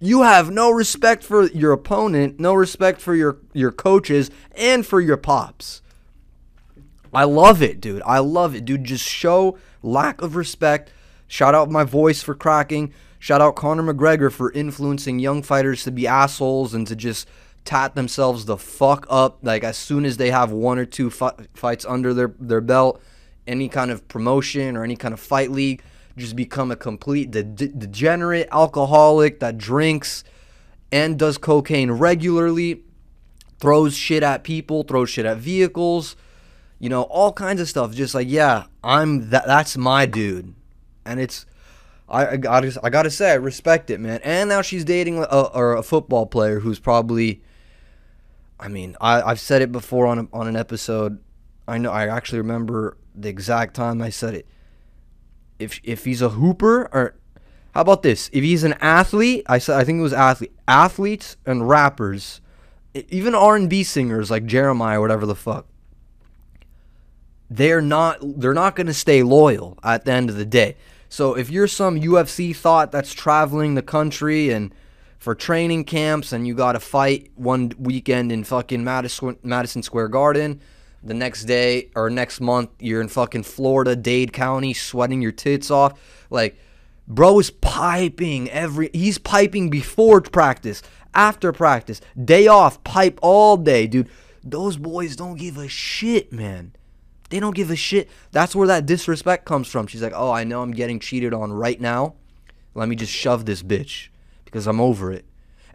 you 0.00 0.22
have 0.22 0.50
no 0.50 0.70
respect 0.70 1.24
for 1.24 1.46
your 1.48 1.72
opponent, 1.72 2.38
no 2.38 2.52
respect 2.52 3.00
for 3.00 3.14
your, 3.14 3.38
your 3.52 3.72
coaches, 3.72 4.30
and 4.54 4.84
for 4.84 5.00
your 5.00 5.16
pops. 5.16 5.80
I 7.14 7.24
love 7.24 7.62
it, 7.62 7.80
dude. 7.80 8.02
I 8.04 8.18
love 8.18 8.54
it, 8.54 8.66
dude. 8.66 8.84
Just 8.84 9.04
show 9.04 9.56
lack 9.82 10.20
of 10.20 10.36
respect. 10.36 10.92
Shout 11.26 11.54
out 11.54 11.70
my 11.70 11.84
voice 11.84 12.22
for 12.22 12.34
cracking. 12.34 12.92
Shout 13.18 13.40
out 13.40 13.56
Conor 13.56 13.94
McGregor 13.94 14.30
for 14.30 14.52
influencing 14.52 15.18
young 15.18 15.42
fighters 15.42 15.82
to 15.84 15.90
be 15.90 16.06
assholes 16.06 16.74
and 16.74 16.86
to 16.86 16.94
just 16.94 17.26
tat 17.64 17.94
themselves 17.94 18.44
the 18.44 18.58
fuck 18.58 19.06
up. 19.08 19.38
Like 19.42 19.64
as 19.64 19.78
soon 19.78 20.04
as 20.04 20.18
they 20.18 20.30
have 20.30 20.52
one 20.52 20.78
or 20.78 20.84
two 20.84 21.10
fi- 21.10 21.34
fights 21.54 21.86
under 21.86 22.12
their, 22.12 22.34
their 22.38 22.60
belt, 22.60 23.00
any 23.46 23.68
kind 23.68 23.90
of 23.90 24.06
promotion 24.08 24.76
or 24.76 24.84
any 24.84 24.96
kind 24.96 25.14
of 25.14 25.20
fight 25.20 25.50
league, 25.50 25.82
just 26.16 26.36
become 26.36 26.70
a 26.70 26.76
complete 26.76 27.30
de- 27.30 27.42
de- 27.42 27.68
degenerate 27.68 28.48
alcoholic 28.50 29.40
that 29.40 29.58
drinks 29.58 30.24
and 30.90 31.18
does 31.18 31.38
cocaine 31.38 31.90
regularly, 31.90 32.82
throws 33.58 33.96
shit 33.96 34.22
at 34.22 34.44
people, 34.44 34.82
throws 34.82 35.10
shit 35.10 35.26
at 35.26 35.38
vehicles, 35.38 36.16
you 36.78 36.88
know, 36.88 37.02
all 37.02 37.32
kinds 37.32 37.60
of 37.60 37.68
stuff. 37.68 37.94
Just 37.94 38.14
like, 38.14 38.28
yeah, 38.28 38.64
I'm 38.82 39.30
that. 39.30 39.46
That's 39.46 39.76
my 39.76 40.06
dude, 40.06 40.54
and 41.04 41.20
it's. 41.20 41.46
I, 42.08 42.26
I 42.28 42.36
gotta 42.36 42.78
I 42.84 42.90
gotta 42.90 43.10
say 43.10 43.32
I 43.32 43.34
respect 43.34 43.90
it, 43.90 43.98
man. 43.98 44.20
And 44.22 44.48
now 44.48 44.62
she's 44.62 44.84
dating 44.84 45.18
a, 45.18 45.22
a 45.24 45.82
football 45.82 46.26
player 46.26 46.60
who's 46.60 46.78
probably. 46.78 47.42
I 48.60 48.68
mean, 48.68 48.96
I 49.00 49.22
I've 49.22 49.40
said 49.40 49.60
it 49.62 49.72
before 49.72 50.06
on 50.06 50.18
a, 50.20 50.28
on 50.32 50.46
an 50.46 50.56
episode. 50.56 51.18
I 51.66 51.78
know 51.78 51.90
I 51.90 52.06
actually 52.06 52.38
remember 52.38 52.96
the 53.16 53.28
exact 53.28 53.74
time 53.74 54.02
I 54.02 54.10
said 54.10 54.34
it. 54.34 54.46
If 55.58 55.80
if 55.82 56.04
he's 56.04 56.22
a 56.22 56.30
hooper 56.30 56.88
or 56.92 57.16
how 57.74 57.82
about 57.82 58.02
this? 58.02 58.30
If 58.32 58.42
he's 58.42 58.64
an 58.64 58.74
athlete, 58.74 59.44
I 59.48 59.58
said 59.58 59.78
I 59.78 59.84
think 59.84 59.98
it 59.98 60.02
was 60.02 60.12
athlete, 60.12 60.52
athletes 60.68 61.36
and 61.46 61.68
rappers, 61.68 62.40
even 62.94 63.34
R 63.34 63.56
and 63.56 63.68
B 63.68 63.82
singers 63.82 64.30
like 64.30 64.46
Jeremiah, 64.46 64.98
or 64.98 65.02
whatever 65.02 65.26
the 65.26 65.34
fuck. 65.34 65.66
They're 67.48 67.82
not 67.82 68.18
they're 68.22 68.54
not 68.54 68.76
gonna 68.76 68.94
stay 68.94 69.22
loyal 69.22 69.78
at 69.82 70.04
the 70.04 70.12
end 70.12 70.30
of 70.30 70.36
the 70.36 70.44
day. 70.44 70.76
So 71.08 71.34
if 71.34 71.50
you're 71.50 71.68
some 71.68 72.00
UFC 72.00 72.54
thought 72.54 72.92
that's 72.92 73.14
traveling 73.14 73.74
the 73.74 73.82
country 73.82 74.50
and 74.50 74.74
for 75.18 75.34
training 75.34 75.84
camps 75.84 76.32
and 76.32 76.46
you 76.46 76.54
got 76.54 76.72
to 76.72 76.80
fight 76.80 77.30
one 77.34 77.72
weekend 77.78 78.30
in 78.30 78.44
fucking 78.44 78.84
Madison 78.84 79.38
Madison 79.42 79.82
Square 79.82 80.08
Garden 80.08 80.60
the 81.02 81.14
next 81.14 81.44
day 81.44 81.90
or 81.94 82.10
next 82.10 82.40
month, 82.40 82.70
you're 82.80 83.00
in 83.00 83.08
fucking 83.08 83.44
Florida, 83.44 83.94
Dade 83.94 84.32
County, 84.32 84.74
sweating 84.74 85.22
your 85.22 85.32
tits 85.32 85.70
off. 85.70 86.00
Like, 86.30 86.58
bro 87.06 87.38
is 87.38 87.50
piping 87.50 88.50
every. 88.50 88.90
He's 88.92 89.18
piping 89.18 89.70
before 89.70 90.20
practice, 90.20 90.82
after 91.14 91.52
practice, 91.52 92.00
day 92.22 92.46
off, 92.46 92.82
pipe 92.84 93.18
all 93.22 93.56
day, 93.56 93.86
dude. 93.86 94.08
Those 94.42 94.76
boys 94.76 95.16
don't 95.16 95.36
give 95.36 95.58
a 95.58 95.68
shit, 95.68 96.32
man. 96.32 96.72
They 97.30 97.40
don't 97.40 97.56
give 97.56 97.70
a 97.70 97.76
shit. 97.76 98.08
That's 98.30 98.54
where 98.54 98.68
that 98.68 98.86
disrespect 98.86 99.44
comes 99.44 99.66
from. 99.66 99.88
She's 99.88 100.02
like, 100.02 100.12
oh, 100.14 100.30
I 100.30 100.44
know 100.44 100.62
I'm 100.62 100.70
getting 100.70 101.00
cheated 101.00 101.34
on 101.34 101.52
right 101.52 101.80
now. 101.80 102.14
Let 102.74 102.88
me 102.88 102.94
just 102.94 103.12
shove 103.12 103.46
this 103.46 103.62
bitch 103.62 104.08
because 104.44 104.66
I'm 104.66 104.80
over 104.80 105.10
it. 105.12 105.24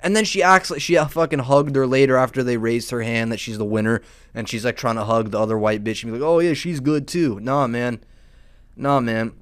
And 0.03 0.15
then 0.15 0.25
she 0.25 0.41
acts 0.41 0.71
like 0.71 0.81
she 0.81 0.95
fucking 0.95 1.39
hugged 1.39 1.75
her 1.75 1.85
later 1.85 2.17
after 2.17 2.41
they 2.43 2.57
raised 2.57 2.89
her 2.89 3.03
hand 3.03 3.31
that 3.31 3.39
she's 3.39 3.57
the 3.57 3.65
winner. 3.65 4.01
And 4.33 4.49
she's 4.49 4.65
like 4.65 4.77
trying 4.77 4.95
to 4.95 5.03
hug 5.05 5.31
the 5.31 5.39
other 5.39 5.57
white 5.57 5.83
bitch 5.83 6.03
and 6.03 6.11
be 6.11 6.19
like, 6.19 6.27
oh, 6.27 6.39
yeah, 6.39 6.53
she's 6.53 6.79
good 6.79 7.07
too. 7.07 7.39
Nah, 7.39 7.67
man. 7.67 8.03
Nah, 8.75 8.99
man. 8.99 9.33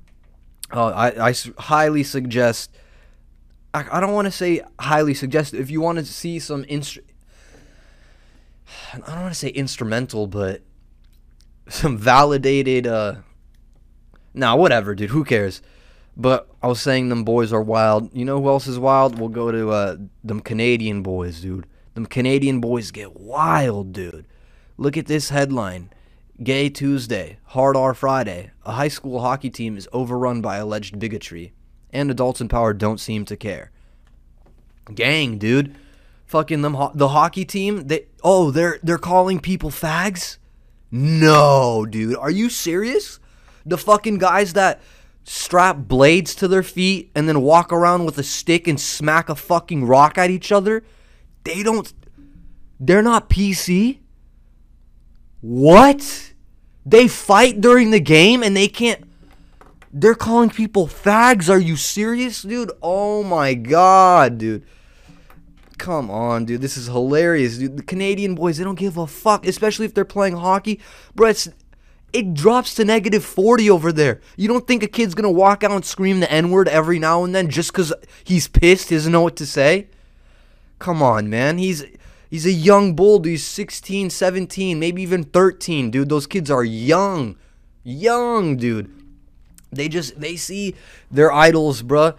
Uh, 0.72 0.88
I, 0.88 1.30
I 1.30 1.36
highly 1.58 2.04
suggest. 2.04 2.76
I, 3.74 3.86
I 3.92 4.00
don't 4.00 4.14
want 4.14 4.26
to 4.26 4.32
say 4.32 4.62
highly 4.80 5.14
suggest. 5.14 5.54
If 5.54 5.70
you 5.70 5.82
want 5.82 6.00
to 6.00 6.06
see 6.06 6.40
some 6.40 6.64
instru- 6.66 7.04
I 8.94 8.98
don't 8.98 9.22
want 9.22 9.34
to 9.34 9.40
say 9.40 9.50
instrumental, 9.50 10.28
but 10.28 10.62
some 11.70 11.98
validated. 11.98 12.86
uh 12.86 13.16
Nah, 14.34 14.56
whatever, 14.56 14.94
dude. 14.94 15.10
Who 15.10 15.24
cares? 15.24 15.62
But 16.18 16.50
I 16.62 16.68
was 16.68 16.82
saying 16.82 17.10
them 17.10 17.24
boys 17.24 17.54
are 17.54 17.62
wild. 17.62 18.14
You 18.14 18.26
know 18.26 18.42
who 18.42 18.50
else 18.50 18.68
is 18.68 18.78
wild? 18.78 19.20
We'll 19.20 19.30
go 19.30 19.52
to 19.52 19.70
uh, 19.70 19.98
them 20.24 20.42
Canadian 20.42 21.02
boys, 21.02 21.42
dude. 21.42 21.66
Them 21.94 22.06
Canadian 22.06 22.60
boys 22.60 22.92
get 22.92 23.18
wild, 23.18 23.94
dude. 23.94 24.26
Look 24.78 24.98
at 24.98 25.08
this 25.08 25.30
headline. 25.30 25.92
Gay 26.42 26.70
Tuesday, 26.70 27.40
Hard 27.48 27.76
R 27.76 27.94
Friday. 27.94 28.52
A 28.66 28.74
high 28.74 28.88
school 28.88 29.20
hockey 29.20 29.50
team 29.50 29.76
is 29.76 29.90
overrun 29.92 30.42
by 30.42 30.58
alleged 30.58 30.98
bigotry. 31.00 31.54
And 31.92 32.10
adults 32.10 32.40
in 32.40 32.48
power 32.48 32.74
don't 32.74 33.00
seem 33.00 33.26
to 33.26 33.36
care. 33.36 33.72
Gang, 34.94 35.38
dude. 35.38 35.76
Fucking 36.26 36.62
them 36.62 36.76
ho- 36.76 36.92
the 36.94 37.10
hockey 37.10 37.44
team, 37.44 37.88
they 37.88 38.06
oh, 38.24 38.52
they're 38.52 38.80
they're 38.84 39.00
calling 39.00 39.40
people 39.40 39.72
fags? 39.72 40.38
No, 40.92 41.86
dude. 41.90 42.16
Are 42.16 42.30
you 42.30 42.50
serious? 42.50 43.20
The 43.66 43.78
fucking 43.78 44.20
guys 44.20 44.54
that 44.54 44.80
strap 45.32 45.78
blades 45.78 46.34
to 46.34 46.48
their 46.48 46.64
feet 46.64 47.12
and 47.14 47.30
then 47.30 47.40
walk 47.40 47.72
around 47.72 48.04
with 48.04 48.18
a 48.18 48.24
stick 48.24 48.68
and 48.68 48.80
smack 48.80 49.30
a 49.30 49.36
fucking 49.36 49.86
rock 49.86 50.18
at 50.18 50.32
each 50.32 50.52
other, 50.52 50.84
they 51.44 51.62
don't 51.62 51.94
they're 52.80 53.04
not 53.04 53.30
PC. 53.30 54.00
What? 55.42 56.34
They 56.84 57.08
fight 57.08 57.62
during 57.62 57.92
the 57.92 58.00
game 58.00 58.42
and 58.42 58.58
they 58.58 58.68
can't 58.68 59.04
they're 59.94 60.16
calling 60.16 60.50
people 60.50 60.88
fags. 60.88 61.48
Are 61.48 61.60
you 61.60 61.76
serious, 61.76 62.42
dude? 62.42 62.72
Oh 62.82 63.22
my 63.22 63.54
god, 63.54 64.40
dude. 64.40 64.66
Come 65.78 66.10
on, 66.10 66.46
dude. 66.46 66.62
This 66.62 66.76
is 66.76 66.88
hilarious, 66.88 67.60
dude. 67.60 67.78
The 67.78 67.84
Canadian 67.84 68.34
boys, 68.34 68.58
they 68.58 68.64
don't 68.64 68.80
give 68.80 68.98
a 68.98 69.06
fuck, 69.06 69.46
especially 69.46 69.86
if 69.86 69.94
they're 69.94 70.06
playing 70.06 70.38
hockey. 70.38 70.80
Bro, 71.14 71.30
it's 71.30 71.50
it 72.14 72.34
drops 72.34 72.74
to 72.76 72.86
negative 72.86 73.24
40 73.24 73.70
over 73.70 73.92
there. 73.92 74.22
You 74.38 74.48
don't 74.48 74.68
think 74.68 74.84
a 74.84 74.88
kid's 74.88 75.16
gonna 75.16 75.32
walk 75.32 75.64
out 75.64 75.72
and 75.72 75.86
scream 75.86 76.20
the 76.20 76.32
N 76.32 76.52
word 76.52 76.68
every 76.68 77.00
now 77.00 77.24
and 77.24 77.34
then 77.34 77.50
just 77.50 77.72
because 77.72 77.94
he's 78.24 78.48
pissed, 78.48 78.90
he 78.90 78.96
doesn't 78.96 79.12
know 79.12 79.22
what 79.22 79.36
to 79.38 79.46
say? 79.46 79.88
Come 80.80 81.02
on, 81.04 81.30
man. 81.30 81.58
He's 81.58 81.86
He's 82.30 82.46
a 82.46 82.52
young 82.52 82.96
bull, 82.96 83.20
dude. 83.20 83.32
He's 83.32 83.46
16, 83.46 84.12
17, 84.12 84.80
maybe 84.80 85.02
even 85.02 85.24
13, 85.24 85.90
dude. 85.90 86.10
Those 86.10 86.28
kids 86.28 86.52
are 86.52 86.64
young. 86.64 87.38
Young, 87.84 88.56
dude. 88.56 88.94
They 89.72 89.88
just 89.88 90.20
they 90.20 90.36
see 90.36 90.76
their 91.10 91.32
idols, 91.32 91.82
bruh. 91.82 92.16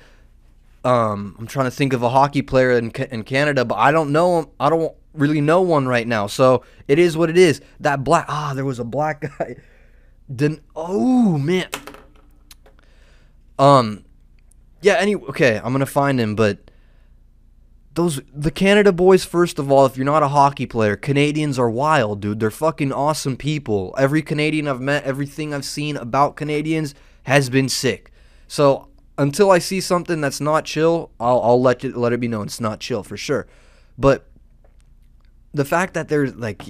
Um, 0.85 1.37
I'm 1.39 1.47
trying 1.47 1.67
to 1.67 1.71
think 1.71 1.93
of 1.93 2.03
a 2.03 2.09
hockey 2.09 2.43
player 2.43 2.73
in, 2.73 2.91
in 2.91 3.23
Canada, 3.23 3.65
but 3.65 3.77
I 3.77 3.93
don't 3.93 4.13
know. 4.13 4.41
him. 4.41 4.47
I 4.59 4.71
don't 4.71 4.95
really 5.15 5.41
know 5.41 5.61
one 5.61 5.87
right 5.87 6.07
now. 6.07 6.27
So 6.27 6.65
it 6.89 6.99
is 6.99 7.17
what 7.17 7.31
it 7.31 7.37
is. 7.37 7.61
That 7.81 8.03
black 8.03 8.27
ah, 8.29 8.53
there 8.55 8.65
was 8.65 8.79
a 8.79 8.85
black 8.85 9.21
guy. 9.39 9.57
Then 10.31 10.61
oh 10.77 11.37
man. 11.37 11.69
Um, 13.59 14.05
yeah. 14.81 14.95
Any 14.95 15.17
okay, 15.17 15.61
I'm 15.63 15.73
gonna 15.73 15.87
find 15.87 16.21
him, 16.21 16.37
but 16.37 16.71
those 17.95 18.21
the 18.33 18.53
Canada 18.53 18.93
boys. 18.93 19.25
First 19.25 19.59
of 19.59 19.73
all, 19.73 19.85
if 19.87 19.97
you're 19.97 20.07
not 20.07 20.23
a 20.23 20.29
hockey 20.29 20.67
player, 20.67 20.95
Canadians 20.95 21.59
are 21.59 21.69
wild, 21.69 22.21
dude. 22.21 22.39
They're 22.39 22.53
fucking 22.53 22.93
awesome 22.93 23.37
people. 23.37 23.93
Every 23.99 24.23
Canadian 24.23 24.69
I've 24.69 24.81
met, 24.81 25.03
everything 25.03 25.53
I've 25.53 25.65
seen 25.65 25.97
about 25.97 26.37
Canadians 26.37 26.95
has 27.25 27.51
been 27.51 27.69
sick. 27.69 28.13
So 28.47 28.89
until 29.19 29.51
I 29.51 29.59
see 29.59 29.81
something 29.81 30.21
that's 30.21 30.41
not 30.41 30.65
chill, 30.65 31.11
I'll, 31.19 31.41
I'll 31.43 31.61
let 31.61 31.85
it 31.85 31.97
let 31.97 32.13
it 32.13 32.21
be 32.21 32.29
known 32.29 32.47
it's 32.47 32.61
not 32.61 32.79
chill 32.79 33.03
for 33.03 33.17
sure. 33.17 33.49
But 33.99 34.30
the 35.52 35.64
fact 35.64 35.95
that 35.95 36.09
they're 36.09 36.28
like 36.28 36.62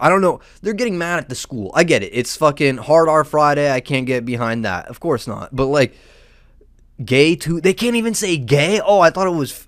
I 0.00 0.08
don't 0.08 0.20
know, 0.20 0.40
they're 0.62 0.72
getting 0.72 0.98
mad 0.98 1.18
at 1.18 1.28
the 1.28 1.34
school. 1.34 1.72
I 1.74 1.84
get 1.84 2.02
it. 2.02 2.10
It's 2.12 2.36
fucking 2.36 2.78
hard 2.78 3.08
R 3.08 3.24
Friday. 3.24 3.72
I 3.72 3.80
can't 3.80 4.06
get 4.06 4.24
behind 4.24 4.64
that. 4.64 4.86
Of 4.86 5.00
course 5.00 5.26
not. 5.26 5.54
But 5.54 5.66
like 5.66 5.94
gay 7.04 7.34
too. 7.34 7.60
They 7.60 7.74
can't 7.74 7.96
even 7.96 8.14
say 8.14 8.36
gay. 8.36 8.80
Oh, 8.80 9.00
I 9.00 9.10
thought 9.10 9.26
it 9.26 9.30
was 9.30 9.66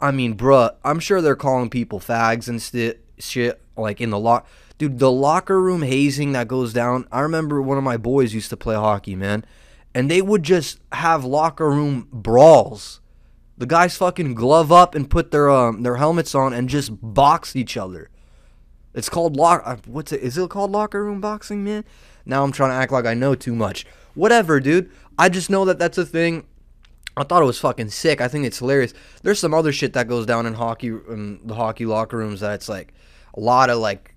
I 0.00 0.10
mean, 0.10 0.36
bruh, 0.36 0.74
I'm 0.84 1.00
sure 1.00 1.20
they're 1.22 1.36
calling 1.36 1.70
people 1.70 2.00
fags 2.00 2.48
and 2.48 2.60
st- 2.60 2.98
shit 3.18 3.60
like 3.76 4.00
in 4.00 4.10
the 4.10 4.18
lock. 4.18 4.46
Dude, 4.78 4.98
the 4.98 5.10
locker 5.10 5.60
room 5.60 5.82
hazing 5.82 6.32
that 6.32 6.48
goes 6.48 6.72
down. 6.72 7.06
I 7.10 7.20
remember 7.20 7.62
one 7.62 7.78
of 7.78 7.84
my 7.84 7.96
boys 7.96 8.34
used 8.34 8.50
to 8.50 8.58
play 8.58 8.74
hockey, 8.74 9.16
man, 9.16 9.44
and 9.94 10.10
they 10.10 10.20
would 10.20 10.42
just 10.42 10.80
have 10.92 11.24
locker 11.24 11.70
room 11.70 12.08
brawls. 12.12 13.00
The 13.58 13.66
guys 13.66 13.96
fucking 13.96 14.34
glove 14.34 14.70
up 14.70 14.94
and 14.94 15.08
put 15.08 15.30
their 15.30 15.48
um, 15.48 15.82
their 15.82 15.96
helmets 15.96 16.34
on 16.34 16.52
and 16.52 16.68
just 16.68 16.90
box 17.00 17.56
each 17.56 17.76
other. 17.76 18.10
It's 18.94 19.08
called 19.08 19.36
lock. 19.36 19.62
Uh, 19.64 19.76
what's 19.86 20.12
it? 20.12 20.20
Is 20.22 20.36
it 20.38 20.50
called 20.50 20.72
locker 20.72 21.04
room 21.04 21.20
boxing, 21.20 21.62
man? 21.64 21.84
Now 22.24 22.42
I'm 22.42 22.52
trying 22.52 22.70
to 22.70 22.76
act 22.76 22.92
like 22.92 23.06
I 23.06 23.14
know 23.14 23.34
too 23.34 23.54
much. 23.54 23.86
Whatever, 24.14 24.58
dude. 24.60 24.90
I 25.18 25.28
just 25.28 25.48
know 25.48 25.64
that 25.64 25.78
that's 25.78 25.98
a 25.98 26.04
thing. 26.04 26.46
I 27.16 27.24
thought 27.24 27.42
it 27.42 27.46
was 27.46 27.58
fucking 27.58 27.90
sick. 27.90 28.20
I 28.20 28.28
think 28.28 28.44
it's 28.44 28.58
hilarious. 28.58 28.92
There's 29.22 29.38
some 29.38 29.54
other 29.54 29.72
shit 29.72 29.94
that 29.94 30.08
goes 30.08 30.26
down 30.26 30.44
in 30.44 30.54
hockey 30.54 30.88
in 30.88 31.40
the 31.44 31.54
hockey 31.54 31.86
locker 31.86 32.18
rooms 32.18 32.40
that's 32.40 32.68
like 32.68 32.92
a 33.34 33.40
lot 33.40 33.70
of 33.70 33.78
like 33.78 34.15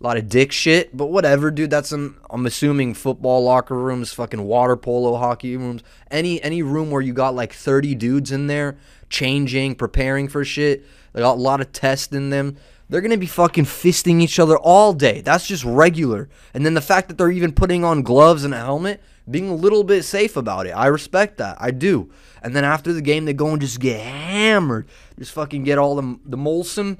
a 0.00 0.04
lot 0.06 0.16
of 0.16 0.28
dick 0.28 0.50
shit, 0.50 0.96
but 0.96 1.06
whatever, 1.06 1.50
dude. 1.50 1.70
That's 1.70 1.90
some 1.90 2.16
I'm 2.30 2.46
assuming 2.46 2.94
football 2.94 3.44
locker 3.44 3.76
rooms, 3.76 4.12
fucking 4.12 4.42
water 4.42 4.76
polo 4.76 5.16
hockey 5.16 5.56
rooms, 5.56 5.82
any 6.10 6.42
any 6.42 6.62
room 6.62 6.90
where 6.90 7.02
you 7.02 7.12
got 7.12 7.34
like 7.34 7.52
30 7.52 7.94
dudes 7.96 8.32
in 8.32 8.46
there 8.46 8.78
changing, 9.10 9.74
preparing 9.74 10.28
for 10.28 10.44
shit. 10.44 10.86
They 11.12 11.20
got 11.20 11.36
a 11.36 11.40
lot 11.40 11.60
of 11.60 11.72
tests 11.72 12.14
in 12.14 12.30
them. 12.30 12.56
They're 12.88 13.02
gonna 13.02 13.18
be 13.18 13.26
fucking 13.26 13.66
fisting 13.66 14.22
each 14.22 14.38
other 14.38 14.56
all 14.56 14.94
day. 14.94 15.20
That's 15.20 15.46
just 15.46 15.64
regular. 15.64 16.30
And 16.54 16.64
then 16.64 16.74
the 16.74 16.80
fact 16.80 17.08
that 17.08 17.18
they're 17.18 17.30
even 17.30 17.52
putting 17.52 17.84
on 17.84 18.02
gloves 18.02 18.42
and 18.42 18.54
a 18.54 18.58
helmet, 18.58 19.02
being 19.30 19.50
a 19.50 19.54
little 19.54 19.84
bit 19.84 20.04
safe 20.04 20.36
about 20.36 20.66
it. 20.66 20.70
I 20.70 20.86
respect 20.86 21.36
that. 21.38 21.58
I 21.60 21.72
do. 21.72 22.10
And 22.42 22.56
then 22.56 22.64
after 22.64 22.92
the 22.92 23.02
game, 23.02 23.26
they 23.26 23.34
go 23.34 23.48
and 23.48 23.60
just 23.60 23.78
get 23.78 24.00
hammered. 24.00 24.88
Just 25.18 25.32
fucking 25.32 25.64
get 25.64 25.76
all 25.76 25.94
the 25.96 26.18
the 26.24 26.38
Molson. 26.38 26.98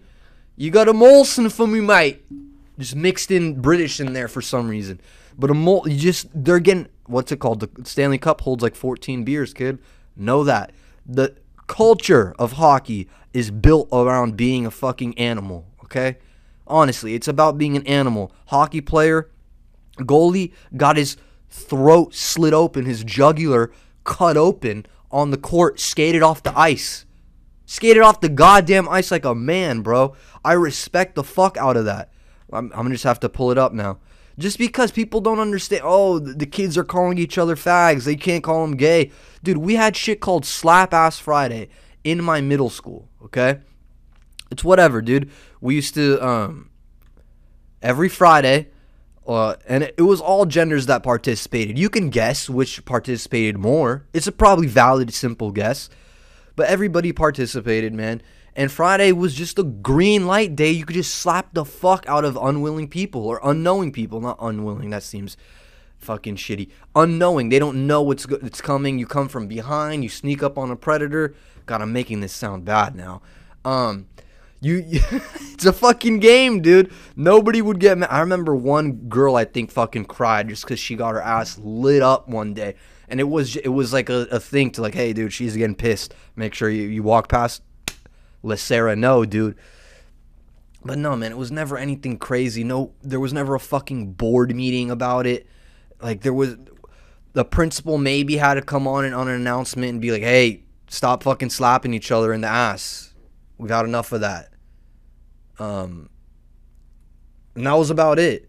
You 0.56 0.70
got 0.70 0.88
a 0.88 0.92
Molson 0.92 1.50
for 1.50 1.66
me, 1.66 1.80
mate. 1.80 2.22
Just 2.78 2.96
mixed 2.96 3.30
in 3.30 3.60
British 3.60 4.00
in 4.00 4.12
there 4.12 4.28
for 4.28 4.40
some 4.40 4.68
reason. 4.68 5.00
But 5.38 5.50
a 5.50 5.54
mol, 5.54 5.86
you 5.86 5.98
just 5.98 6.28
they're 6.34 6.60
getting 6.60 6.88
what's 7.06 7.32
it 7.32 7.38
called? 7.38 7.60
The 7.60 7.84
Stanley 7.84 8.18
Cup 8.18 8.40
holds 8.40 8.62
like 8.62 8.74
14 8.74 9.24
beers, 9.24 9.52
kid. 9.52 9.78
Know 10.16 10.44
that. 10.44 10.72
The 11.04 11.36
culture 11.66 12.34
of 12.38 12.52
hockey 12.52 13.08
is 13.32 13.50
built 13.50 13.88
around 13.92 14.36
being 14.36 14.66
a 14.66 14.70
fucking 14.70 15.18
animal, 15.18 15.66
okay? 15.84 16.18
Honestly, 16.66 17.14
it's 17.14 17.28
about 17.28 17.58
being 17.58 17.76
an 17.76 17.86
animal. 17.86 18.32
Hockey 18.46 18.80
player, 18.80 19.30
goalie 19.98 20.52
got 20.76 20.96
his 20.96 21.16
throat 21.48 22.14
slit 22.14 22.54
open, 22.54 22.86
his 22.86 23.04
jugular 23.04 23.72
cut 24.04 24.36
open 24.36 24.86
on 25.10 25.30
the 25.30 25.36
court, 25.36 25.80
skated 25.80 26.22
off 26.22 26.42
the 26.42 26.56
ice. 26.58 27.06
Skated 27.66 28.02
off 28.02 28.20
the 28.20 28.28
goddamn 28.28 28.88
ice 28.88 29.10
like 29.10 29.24
a 29.24 29.34
man, 29.34 29.80
bro. 29.82 30.14
I 30.44 30.54
respect 30.54 31.14
the 31.14 31.24
fuck 31.24 31.56
out 31.56 31.76
of 31.76 31.84
that. 31.84 32.10
I'm, 32.52 32.66
I'm 32.72 32.82
gonna 32.82 32.90
just 32.90 33.04
have 33.04 33.20
to 33.20 33.28
pull 33.28 33.50
it 33.50 33.58
up 33.58 33.72
now. 33.72 33.98
Just 34.38 34.58
because 34.58 34.90
people 34.90 35.20
don't 35.20 35.38
understand, 35.38 35.82
oh, 35.84 36.18
the 36.18 36.46
kids 36.46 36.78
are 36.78 36.84
calling 36.84 37.18
each 37.18 37.36
other 37.36 37.56
fags, 37.56 38.04
they 38.04 38.16
can't 38.16 38.42
call 38.42 38.66
them 38.66 38.76
gay. 38.76 39.10
Dude, 39.42 39.58
we 39.58 39.74
had 39.74 39.96
shit 39.96 40.20
called 40.20 40.46
Slap 40.46 40.94
Ass 40.94 41.18
Friday 41.18 41.68
in 42.04 42.22
my 42.22 42.40
middle 42.40 42.70
school, 42.70 43.08
okay? 43.24 43.58
It's 44.50 44.64
whatever, 44.64 45.02
dude. 45.02 45.30
We 45.60 45.74
used 45.74 45.94
to, 45.94 46.18
um, 46.26 46.70
every 47.82 48.08
Friday, 48.08 48.68
uh, 49.26 49.56
and 49.68 49.84
it, 49.84 49.94
it 49.98 50.02
was 50.02 50.20
all 50.20 50.46
genders 50.46 50.86
that 50.86 51.02
participated. 51.02 51.78
You 51.78 51.90
can 51.90 52.08
guess 52.08 52.48
which 52.48 52.84
participated 52.84 53.58
more. 53.58 54.06
It's 54.14 54.26
a 54.26 54.32
probably 54.32 54.66
valid, 54.66 55.12
simple 55.12 55.52
guess. 55.52 55.90
But 56.56 56.68
everybody 56.68 57.12
participated, 57.12 57.92
man. 57.92 58.22
And 58.60 58.70
Friday 58.70 59.10
was 59.12 59.32
just 59.32 59.58
a 59.58 59.62
green 59.62 60.26
light 60.26 60.54
day. 60.54 60.70
You 60.70 60.84
could 60.84 60.92
just 60.92 61.14
slap 61.14 61.54
the 61.54 61.64
fuck 61.64 62.06
out 62.06 62.26
of 62.26 62.36
unwilling 62.36 62.88
people 62.88 63.26
or 63.26 63.40
unknowing 63.42 63.90
people. 63.90 64.20
Not 64.20 64.36
unwilling, 64.38 64.90
that 64.90 65.02
seems 65.02 65.38
fucking 65.96 66.36
shitty. 66.36 66.68
Unknowing, 66.94 67.48
they 67.48 67.58
don't 67.58 67.86
know 67.86 68.02
what's 68.02 68.26
go- 68.26 68.38
it's 68.42 68.60
coming. 68.60 68.98
You 68.98 69.06
come 69.06 69.28
from 69.28 69.46
behind, 69.48 70.02
you 70.02 70.10
sneak 70.10 70.42
up 70.42 70.58
on 70.58 70.70
a 70.70 70.76
predator. 70.76 71.34
God, 71.64 71.80
I'm 71.80 71.94
making 71.94 72.20
this 72.20 72.34
sound 72.34 72.66
bad 72.66 72.94
now. 72.94 73.22
Um, 73.64 74.08
you, 74.60 74.84
it's 74.90 75.64
a 75.64 75.72
fucking 75.72 76.18
game, 76.18 76.60
dude. 76.60 76.92
Nobody 77.16 77.62
would 77.62 77.80
get 77.80 77.96
mad. 77.96 78.10
I 78.10 78.20
remember 78.20 78.54
one 78.54 78.92
girl 79.08 79.36
I 79.36 79.46
think 79.46 79.70
fucking 79.70 80.04
cried 80.04 80.50
just 80.50 80.64
because 80.64 80.78
she 80.78 80.96
got 80.96 81.14
her 81.14 81.22
ass 81.22 81.58
lit 81.62 82.02
up 82.02 82.28
one 82.28 82.52
day, 82.52 82.74
and 83.08 83.20
it 83.20 83.28
was 83.30 83.56
it 83.56 83.68
was 83.68 83.94
like 83.94 84.10
a, 84.10 84.28
a 84.30 84.38
thing 84.38 84.70
to 84.72 84.82
like, 84.82 84.92
hey, 84.92 85.14
dude, 85.14 85.32
she's 85.32 85.56
getting 85.56 85.74
pissed. 85.74 86.12
Make 86.36 86.52
sure 86.52 86.68
you, 86.68 86.82
you 86.82 87.02
walk 87.02 87.30
past, 87.30 87.62
Sarah 88.60 88.96
know, 88.96 89.24
dude. 89.24 89.56
But 90.84 90.98
no, 90.98 91.14
man, 91.16 91.32
it 91.32 91.38
was 91.38 91.50
never 91.50 91.76
anything 91.76 92.18
crazy. 92.18 92.64
No, 92.64 92.92
there 93.02 93.20
was 93.20 93.32
never 93.32 93.54
a 93.54 93.60
fucking 93.60 94.12
board 94.12 94.54
meeting 94.54 94.90
about 94.90 95.26
it. 95.26 95.46
Like 96.00 96.22
there 96.22 96.32
was, 96.32 96.56
the 97.34 97.44
principal 97.44 97.98
maybe 97.98 98.36
had 98.36 98.54
to 98.54 98.62
come 98.62 98.86
on 98.88 99.04
and 99.04 99.14
on 99.14 99.28
an 99.28 99.34
announcement 99.34 99.90
and 99.90 100.00
be 100.00 100.10
like, 100.10 100.22
hey, 100.22 100.64
stop 100.88 101.22
fucking 101.22 101.50
slapping 101.50 101.92
each 101.92 102.10
other 102.10 102.32
in 102.32 102.40
the 102.40 102.48
ass. 102.48 103.14
We've 103.58 103.70
had 103.70 103.84
enough 103.84 104.12
of 104.12 104.22
that. 104.22 104.52
Um, 105.58 106.08
and 107.54 107.66
that 107.66 107.74
was 107.74 107.90
about 107.90 108.18
it. 108.18 108.48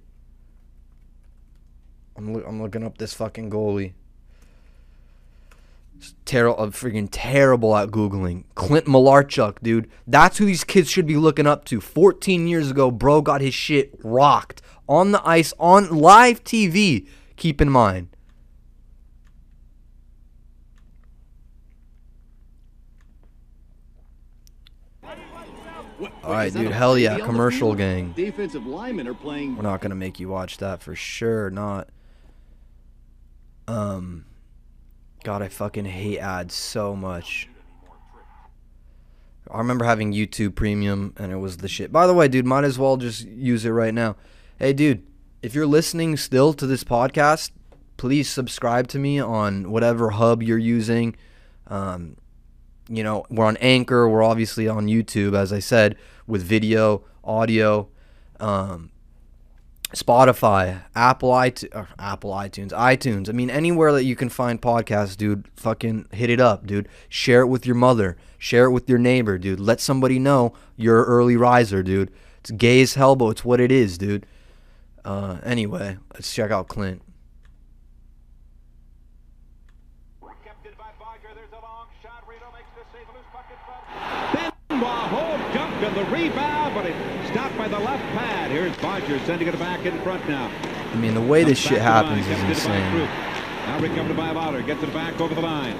I'm, 2.16 2.34
lo- 2.34 2.46
I'm 2.48 2.62
looking 2.62 2.84
up 2.84 2.98
this 2.98 3.14
fucking 3.14 3.50
goalie. 3.50 3.94
Terrible, 6.26 6.64
I'm 6.64 6.72
freaking 6.72 7.08
terrible 7.12 7.76
at 7.76 7.90
googling. 7.90 8.46
Clint 8.56 8.86
Malarchuk, 8.86 9.58
dude. 9.62 9.90
That's 10.08 10.38
who 10.38 10.46
these 10.46 10.64
kids 10.64 10.90
should 10.90 11.06
be 11.06 11.18
looking 11.18 11.46
up 11.46 11.66
to. 11.66 11.82
14 11.82 12.48
years 12.48 12.72
ago, 12.72 12.90
bro 12.90 13.22
got 13.22 13.42
his 13.42 13.54
shit 13.54 13.94
rocked 14.04 14.62
on 14.88 15.12
the 15.12 15.28
ice 15.28 15.54
on 15.60 15.90
live 15.90 16.44
TV. 16.44 17.08
Keep 17.36 17.62
in 17.62 17.70
mind. 17.70 18.10
All 26.24 26.32
right, 26.32 26.54
dude. 26.54 26.72
Hell 26.72 26.98
yeah, 26.98 27.20
commercial 27.20 27.76
gang. 27.76 28.14
Defensive 28.14 28.66
linemen 28.66 29.08
are 29.08 29.14
playing. 29.14 29.56
We're 29.56 29.64
not 29.64 29.82
gonna 29.82 29.96
make 29.96 30.20
you 30.20 30.30
watch 30.30 30.58
that 30.58 30.82
for 30.82 30.96
sure. 30.96 31.50
Not. 31.50 31.90
Um. 33.68 34.26
God, 35.24 35.42
I 35.42 35.50
fucking 35.50 35.86
hate 35.86 36.20
ads 36.20 36.56
so 36.56 36.96
much. 36.96 37.48
I 39.50 39.58
remember 39.58 39.86
having 39.86 40.14
YouTube 40.14 40.56
Premium 40.56 41.14
and 41.18 41.32
it 41.32 41.38
was 41.38 41.58
the 41.58 41.68
shit. 41.68 41.92
By 41.92 42.08
the 42.08 42.14
way, 42.14 42.28
dude, 42.28 42.46
might 42.46 42.64
as 42.64 42.80
well 42.80 42.98
just 42.98 43.28
use 43.28 43.66
it 43.66 43.70
right 43.70 43.94
now. 43.94 44.16
Hey, 44.58 44.74
dude, 44.74 45.06
if 45.42 45.54
you're 45.54 45.68
listening 45.68 46.18
still 46.18 46.54
to 46.54 46.66
this 46.66 46.84
podcast, 46.84 47.52
please 47.98 48.30
subscribe 48.30 48.88
to 48.90 49.00
me 49.00 49.20
on 49.20 49.70
whatever 49.70 50.12
hub 50.12 50.42
you're 50.42 50.58
using. 50.58 51.16
Um, 51.68 52.18
you 52.90 53.04
know, 53.04 53.26
we're 53.30 53.46
on 53.46 53.58
Anchor. 53.58 54.10
We're 54.10 54.24
obviously 54.24 54.68
on 54.68 54.88
YouTube, 54.88 55.36
as 55.36 55.54
I 55.54 55.60
said, 55.60 55.98
with 56.26 56.44
video, 56.44 57.04
audio, 57.24 57.90
um, 58.40 58.92
Spotify, 59.94 60.84
Apple 60.96 61.32
iTunes, 61.32 61.88
Apple 62.00 62.32
iTunes, 62.32 62.72
iTunes. 62.72 63.30
I 63.30 63.34
mean, 63.34 63.50
anywhere 63.50 63.92
that 63.92 64.06
you 64.06 64.16
can 64.16 64.30
find 64.30 64.62
podcasts, 64.62 65.18
dude, 65.18 65.48
fucking 65.56 66.08
hit 66.12 66.30
it 66.30 66.40
up, 66.40 66.66
dude. 66.66 66.88
Share 67.10 67.42
it 67.42 67.48
with 67.48 67.66
your 67.66 67.76
mother. 67.76 68.18
Share 68.38 68.66
it 68.66 68.72
with 68.72 68.90
your 68.90 69.00
neighbor, 69.00 69.38
dude. 69.38 69.60
Let 69.60 69.82
somebody 69.82 70.18
know 70.18 70.54
you're 70.78 71.04
an 71.04 71.10
early 71.10 71.36
riser, 71.36 71.84
dude. 71.84 72.12
It's 72.40 72.52
gay 72.52 72.82
as 72.82 72.94
hell, 72.96 73.16
but 73.16 73.28
it's 73.30 73.46
what 73.46 73.60
it 73.60 73.72
is, 73.72 73.98
dude. 73.98 74.26
Uh, 75.04 75.38
anyway, 75.44 75.98
let's 76.14 76.34
check 76.34 76.52
out 76.52 76.68
Clint. 76.68 77.02
Rebound, 86.10 86.74
but 86.74 86.86
it's 86.86 87.32
stopped 87.32 87.58
by 87.58 87.68
the 87.68 87.71
left 87.82 88.04
pad. 88.14 88.52
Here's 88.52 88.76
Bodger 88.78 89.20
sending 89.26 89.48
it 89.48 89.58
back 89.60 89.86
in 89.86 90.00
front 90.02 90.28
now. 90.28 90.52
I 90.92 90.96
mean, 90.96 91.14
the 91.14 91.22
way 91.22 91.44
this 91.44 91.60
Comes 91.60 91.70
shit 91.70 91.80
back 91.80 92.06
happens 92.06 92.28
is 92.28 92.38
gets 92.44 92.66
it 92.66 92.68
by 92.68 92.76
insane. 92.78 93.06
Now 93.66 93.80
recovered 93.80 94.18
by 94.18 94.34
Bowder. 94.34 94.62
Gets 94.62 94.84
it 94.84 94.94
back 94.94 95.20
over 95.22 95.34
the 95.36 95.42
line. 95.42 95.78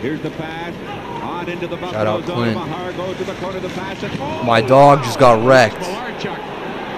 Here's 0.00 0.20
the 0.20 0.30
pass. 0.30 0.74
On 1.22 1.48
into 1.48 1.66
the 1.66 1.78
Shout 1.78 2.06
out. 2.06 2.24
Clint. 2.24 2.56
Goes 2.96 3.16
to 3.16 3.24
the 3.24 3.34
corner 3.34 3.56
of 3.58 3.62
the 3.62 4.18
oh, 4.20 4.42
My 4.44 4.60
dog 4.60 5.02
just 5.04 5.18
got 5.18 5.44
wrecked. 5.46 5.76
Malarchuk. 5.76 6.36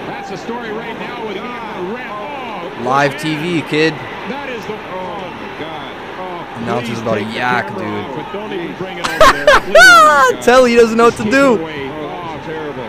That's 0.07 0.29
the 0.31 0.37
story 0.37 0.71
right 0.71 0.97
now 0.99 1.27
with 1.27 1.35
God. 1.35 1.89
the 1.89 1.93
red. 1.93 2.07
Oh, 2.09 2.83
Live. 2.83 3.13
TV, 3.15 3.67
kid. 3.69 3.93
That 3.93 4.49
is 4.49 4.65
the. 4.65 4.73
Oh, 4.73 4.77
my 4.77 5.59
God. 5.59 5.93
Oh, 6.17 6.63
Announcer's 6.63 6.89
please 6.89 7.01
about 7.01 7.15
to 7.15 7.21
take 7.21 7.29
the 7.29 7.35
yak, 7.35 7.67
dude. 7.69 7.83
off, 7.85 8.15
but 8.15 8.33
don't 8.33 8.53
even 8.53 8.75
bring 8.77 8.97
it 8.97 9.07
over 9.07 9.33
there. 9.33 9.45
Please. 9.61 9.77
Ah, 9.79 10.39
tell 10.41 10.65
he 10.65 10.75
doesn't 10.75 10.97
know 10.97 11.05
what 11.05 11.17
to 11.17 11.29
do. 11.29 11.55
away. 11.61 11.89
Oh. 11.89 12.05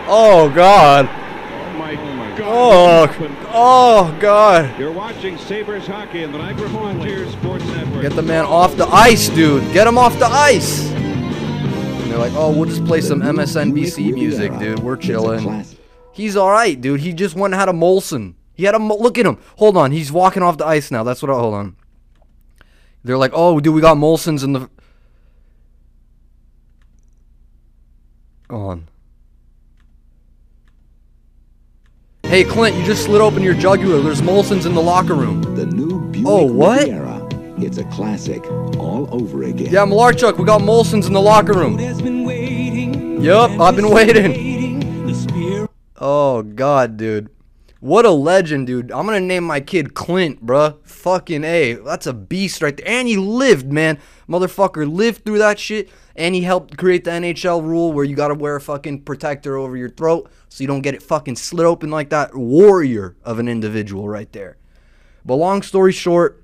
Oh 0.09 0.49
God. 0.49 1.05
Oh 1.09 1.77
my 1.77 1.93
my 1.95 2.29
God. 2.29 2.36
Oh. 2.49 3.07
Oh 3.51 4.17
God. 4.21 4.79
You're 4.79 4.91
watching 4.91 5.37
Sabres 5.37 5.85
hockey 5.85 6.23
in 6.23 6.31
the 6.31 6.37
Niagara 6.37 6.69
Frontier 6.69 7.29
Sports 7.31 7.65
Network. 7.65 8.01
Get 8.03 8.13
the 8.13 8.21
man 8.21 8.45
off 8.45 8.77
the 8.77 8.87
ice, 8.87 9.27
dude. 9.27 9.63
Get 9.73 9.85
him 9.85 9.97
off 9.97 10.17
the 10.17 10.27
ice. 10.27 10.89
And 10.89 12.09
they're 12.11 12.17
like, 12.17 12.33
oh, 12.35 12.51
we'll 12.51 12.69
just 12.69 12.85
play 12.85 13.01
some 13.01 13.21
MSNBC 13.21 14.13
music, 14.13 14.57
dude. 14.59 14.79
We're 14.79 14.95
chilling. 14.95 15.65
He's 16.13 16.37
all 16.37 16.49
right, 16.49 16.79
dude. 16.79 17.01
He 17.01 17.11
just 17.11 17.35
went 17.35 17.53
and 17.53 17.59
had 17.59 17.67
a 17.69 17.73
Molson. 17.73 18.35
He 18.53 18.63
had 18.63 18.75
a 18.75 18.79
Mo- 18.79 18.97
look 18.97 19.17
at 19.17 19.25
him. 19.25 19.37
Hold 19.57 19.75
on, 19.77 19.91
he's 19.91 20.11
walking 20.11 20.41
off 20.41 20.57
the 20.57 20.65
ice 20.65 20.89
now. 20.89 21.03
That's 21.03 21.21
what. 21.21 21.29
I, 21.29 21.35
hold 21.35 21.53
on. 21.53 21.75
They're 23.03 23.17
like, 23.17 23.31
oh, 23.33 23.59
dude, 23.59 23.75
we 23.75 23.81
got 23.81 23.97
Molsons 23.97 24.43
in 24.43 24.53
the. 24.53 24.69
Hold 28.49 28.71
on. 28.71 28.87
Hey, 32.37 32.43
Clint, 32.43 32.75
you 32.75 32.85
just 32.85 33.05
slid 33.05 33.19
open 33.19 33.41
your 33.41 33.55
jugular. 33.55 33.99
There's 33.99 34.21
Molsons 34.21 34.67
in 34.67 34.75
the 34.75 34.79
locker 34.79 35.15
room. 35.15 35.41
The 35.55 35.65
new 35.65 35.99
Buick 36.11 36.27
Oh, 36.27 36.45
what? 36.45 36.81
Riviera. 36.81 37.27
It's 37.57 37.79
a 37.79 37.83
classic 37.85 38.45
all 38.77 39.09
over 39.11 39.41
again. 39.41 39.73
Yeah, 39.73 39.87
Malarchuk, 39.87 40.37
we 40.37 40.45
got 40.45 40.61
Molsons 40.61 41.07
in 41.07 41.13
the 41.13 41.19
locker 41.19 41.53
room. 41.53 41.79
has 41.79 41.99
been 41.99 42.25
waiting. 42.25 43.23
Yup, 43.23 43.59
I've 43.59 43.75
been 43.75 43.89
waiting. 43.89 44.25
anticipating 44.25 45.07
The 45.07 45.13
spirit 45.15 45.71
Oh 45.97 46.43
God, 46.43 46.95
dude. 46.95 47.31
What 47.79 48.05
a 48.05 48.11
legend, 48.11 48.67
dude. 48.67 48.91
I'm 48.91 49.07
gonna 49.07 49.19
name 49.19 49.43
my 49.43 49.59
kid 49.59 49.95
Clint, 49.95 50.45
bruh. 50.45 50.77
Fucking 50.83 51.43
A. 51.43 51.73
That's 51.73 52.05
a 52.05 52.13
beast 52.13 52.61
right 52.61 52.77
there. 52.77 52.87
And 52.87 53.07
he 53.07 53.17
lived, 53.17 53.73
man. 53.73 53.97
Motherfucker 54.29 54.87
lived 54.87 55.25
through 55.25 55.39
that 55.39 55.57
shit. 55.57 55.89
And 56.15 56.35
he 56.35 56.41
helped 56.41 56.77
create 56.77 57.03
the 57.03 57.11
NHL 57.11 57.63
rule 57.63 57.93
where 57.93 58.05
you 58.05 58.15
gotta 58.15 58.35
wear 58.35 58.55
a 58.55 58.61
fucking 58.61 59.05
protector 59.05 59.57
over 59.57 59.75
your 59.75 59.89
throat 59.89 60.29
so 60.49 60.63
you 60.63 60.67
don't 60.67 60.81
get 60.81 60.95
it 60.95 61.03
fucking 61.03 61.35
slit 61.35 61.65
open 61.65 61.89
like 61.89 62.09
that. 62.09 62.35
Warrior 62.35 63.15
of 63.23 63.39
an 63.39 63.47
individual 63.47 64.07
right 64.07 64.31
there. 64.31 64.57
But 65.25 65.35
long 65.35 65.61
story 65.61 65.91
short, 65.91 66.43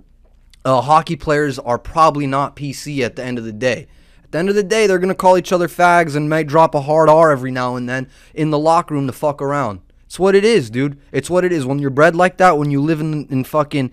uh, 0.65 0.81
hockey 0.81 1.15
players 1.15 1.59
are 1.59 1.77
probably 1.77 2.27
not 2.27 2.55
PC 2.55 3.03
at 3.03 3.15
the 3.15 3.23
end 3.23 3.37
of 3.37 3.43
the 3.43 3.53
day. 3.53 3.87
At 4.23 4.31
the 4.31 4.37
end 4.39 4.49
of 4.49 4.55
the 4.55 4.63
day, 4.63 4.87
they're 4.87 4.99
gonna 4.99 5.15
call 5.15 5.37
each 5.37 5.51
other 5.51 5.67
fags 5.67 6.15
and 6.15 6.29
might 6.29 6.47
drop 6.47 6.75
a 6.75 6.81
hard 6.81 7.09
R 7.09 7.31
every 7.31 7.51
now 7.51 7.75
and 7.75 7.87
then 7.87 8.09
in 8.33 8.49
the 8.49 8.59
locker 8.59 8.93
room 8.93 9.07
to 9.07 9.13
fuck 9.13 9.41
around. 9.41 9.81
It's 10.05 10.19
what 10.19 10.35
it 10.35 10.45
is, 10.45 10.69
dude. 10.69 10.99
It's 11.11 11.29
what 11.29 11.43
it 11.43 11.51
is. 11.51 11.65
When 11.65 11.79
you're 11.79 11.89
bred 11.89 12.15
like 12.15 12.37
that, 12.37 12.57
when 12.57 12.71
you 12.71 12.81
live 12.81 13.01
in 13.01 13.25
in 13.27 13.43
fucking 13.43 13.91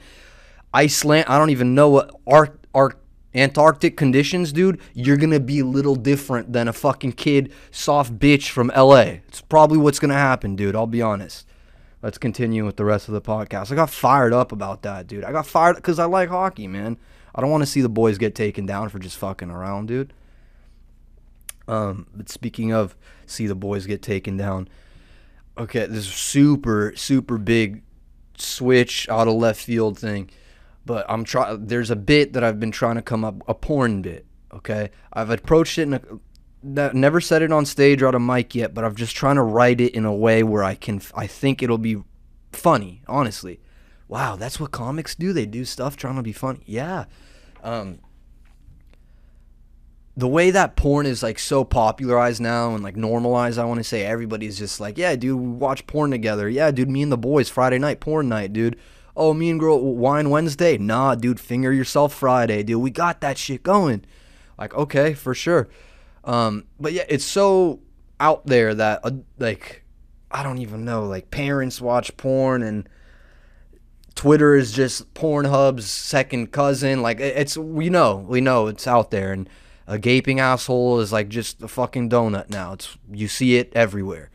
Iceland, 0.73 1.25
I 1.29 1.39
don't 1.39 1.51
even 1.51 1.75
know 1.75 1.89
what 1.89 2.15
Arc 2.27 2.61
Arc 2.75 3.01
Antarctic 3.35 3.97
conditions, 3.97 4.53
dude. 4.53 4.81
You're 4.93 5.17
gonna 5.17 5.41
be 5.41 5.61
a 5.61 5.65
little 5.65 5.95
different 5.95 6.53
than 6.53 6.67
a 6.67 6.73
fucking 6.73 7.13
kid, 7.13 7.53
soft 7.71 8.19
bitch 8.19 8.49
from 8.49 8.73
LA. 8.75 9.21
It's 9.29 9.41
probably 9.41 9.79
what's 9.79 10.01
gonna 10.01 10.15
happen, 10.15 10.57
dude. 10.57 10.75
I'll 10.75 10.87
be 10.87 11.03
honest. 11.03 11.47
Let's 12.03 12.19
continue 12.19 12.65
with 12.65 12.77
the 12.77 12.85
rest 12.85 13.09
of 13.09 13.15
the 13.15 13.21
podcast. 13.21 13.71
I 13.71 13.75
got 13.75 13.91
fired 13.91 14.33
up 14.33 14.53
about 14.53 14.83
that, 14.83 15.07
dude. 15.07 15.25
I 15.25 15.33
got 15.33 15.47
fired 15.47 15.77
because 15.77 15.99
I 15.99 16.07
like 16.07 16.31
hockey, 16.31 16.67
man. 16.67 16.97
I 17.35 17.41
don't 17.41 17.51
want 17.51 17.63
to 17.63 17.67
see 17.67 17.83
the 17.83 17.89
boys 17.89 18.19
get 18.19 18.35
taken 18.35 18.67
down 18.67 18.89
for 18.89 18.99
just 18.99 19.19
fucking 19.19 19.51
around, 19.51 19.87
dude. 19.87 20.13
Um, 21.69 22.07
but 22.15 22.29
speaking 22.29 22.73
of 22.73 22.97
see 23.27 23.47
the 23.47 23.55
boys 23.55 23.87
get 23.87 24.03
taken 24.03 24.37
down, 24.37 24.69
okay, 25.57 25.87
this 25.87 26.07
super 26.07 26.95
super 26.97 27.39
big 27.39 27.83
switch 28.37 29.09
out 29.09 29.29
of 29.29 29.35
left 29.35 29.63
field 29.63 29.99
thing, 29.99 30.31
but 30.85 31.07
I'm 31.09 31.25
trying. 31.25 31.67
There's 31.67 31.91
a 31.91 31.97
bit 31.97 32.33
that 32.33 32.45
I've 32.45 32.61
been 32.61 32.73
trying 32.73 32.97
to 32.97 33.03
come 33.03 33.25
up 33.25 33.43
a 33.49 33.55
porn 33.55 34.03
bit. 34.03 34.27
Okay, 34.53 34.91
I've 35.13 35.31
approached 35.31 35.79
it 35.79 35.83
in 35.83 35.95
a 35.95 36.01
that 36.63 36.95
never 36.95 37.21
said 37.21 37.43
it 37.43 37.53
on 37.53 37.65
stage 37.65 38.03
or 38.03 38.09
on 38.09 38.15
a 38.15 38.21
mic 38.21 38.55
yet, 38.55 38.75
but 38.75 38.85
I'm 38.85 38.95
just 38.95 39.17
trying 39.17 39.37
to 39.37 39.43
write 39.43 39.81
it 39.81 39.95
in 39.95 40.05
a 40.05 40.15
way 40.15 40.43
where 40.43 40.63
I 40.63 40.75
can 40.75 41.01
I 41.15 41.27
think 41.27 41.63
it'll 41.63 41.79
be 41.79 42.03
funny, 42.53 43.03
honestly. 43.09 43.61
Wow, 44.09 44.37
that's 44.37 44.59
what 44.61 44.71
comics 44.71 45.15
do. 45.15 45.33
They 45.33 45.47
do 45.47 45.65
stuff 45.65 45.97
trying 45.97 46.17
to 46.17 46.23
be 46.23 46.33
funny. 46.33 46.61
Yeah. 46.67 47.07
Um 47.63 48.01
the 50.17 50.29
way 50.29 50.51
that 50.51 50.77
porn 50.77 51.07
is 51.07 51.23
like 51.23 51.39
so 51.39 51.65
popularized 51.65 52.43
now 52.43 52.75
and 52.75 52.85
like 52.85 52.97
normalized, 52.97 53.59
I 53.59 53.65
want 53.65 53.79
to 53.79 53.85
say 53.85 54.05
everybody's 54.05 54.59
just 54.59 54.79
like, 54.79 54.99
yeah, 54.99 55.17
dude, 55.17 55.39
we 55.39 55.49
watch 55.49 55.87
porn 55.87 56.11
together. 56.11 56.49
Yeah, 56.49 56.71
dude, 56.73 56.91
me 56.91 57.03
and 57.03 57.13
the 57.13 57.17
boys 57.17 57.49
Friday 57.49 57.79
night 57.79 58.01
porn 58.01 58.29
night, 58.29 58.53
dude. 58.53 58.79
Oh, 59.21 59.35
me 59.35 59.51
and 59.51 59.61
girl 59.61 59.79
wine 59.97 60.31
Wednesday. 60.31 60.79
Nah, 60.79 61.15
dude, 61.15 61.39
finger 61.39 61.71
yourself 61.71 62.15
Friday, 62.15 62.63
dude. 62.63 62.81
We 62.81 62.91
got 62.91 63.21
that 63.21 63.37
shit 63.37 63.63
going. 63.63 64.07
Like, 64.57 64.75
okay, 64.75 65.13
for 65.13 65.35
sure. 65.35 65.69
Um, 66.25 66.65
but 66.81 66.95
yeah, 66.95 67.05
it's 67.07 67.25
so 67.25 67.81
out 68.19 68.47
there 68.47 68.75
that 68.75 69.01
uh, 69.05 69.11
like 69.39 69.85
I 70.31 70.43
don't 70.43 70.57
even 70.59 70.87
know. 70.87 71.05
Like 71.05 71.31
parents 71.31 71.83
watch 71.83 72.17
porn 72.17 72.63
and 72.63 72.89
Twitter 74.15 74.55
is 74.55 74.73
just 74.73 75.13
Pornhub's 75.13 75.91
second 75.91 76.53
cousin. 76.53 77.03
Like 77.03 77.21
it's 77.21 77.59
we 77.59 77.91
know, 77.91 78.17
we 78.17 78.41
know 78.41 78.69
it's 78.69 78.87
out 78.87 79.11
there, 79.11 79.33
and 79.33 79.49
a 79.87 79.99
gaping 79.99 80.41
asshole 80.41 81.01
is 81.01 81.13
like 81.13 81.29
just 81.29 81.63
a 81.63 81.69
fucking 81.69 82.09
donut 82.09 82.49
now. 82.49 82.73
It's 82.73 82.97
you 83.13 83.29
see 83.29 83.57
it 83.57 83.71
everywhere. 83.75 84.31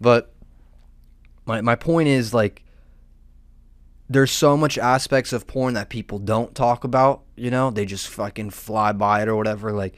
But 0.00 0.32
my 1.46 1.62
my 1.62 1.76
point 1.76 2.08
is 2.08 2.34
like 2.34 2.62
there's 4.08 4.30
so 4.30 4.56
much 4.56 4.78
aspects 4.78 5.32
of 5.32 5.46
porn 5.46 5.74
that 5.74 5.88
people 5.88 6.18
don't 6.18 6.54
talk 6.54 6.84
about. 6.84 7.22
You 7.36 7.50
know, 7.50 7.70
they 7.70 7.84
just 7.84 8.08
fucking 8.08 8.50
fly 8.50 8.92
by 8.92 9.22
it 9.22 9.28
or 9.28 9.36
whatever. 9.36 9.72
Like 9.72 9.94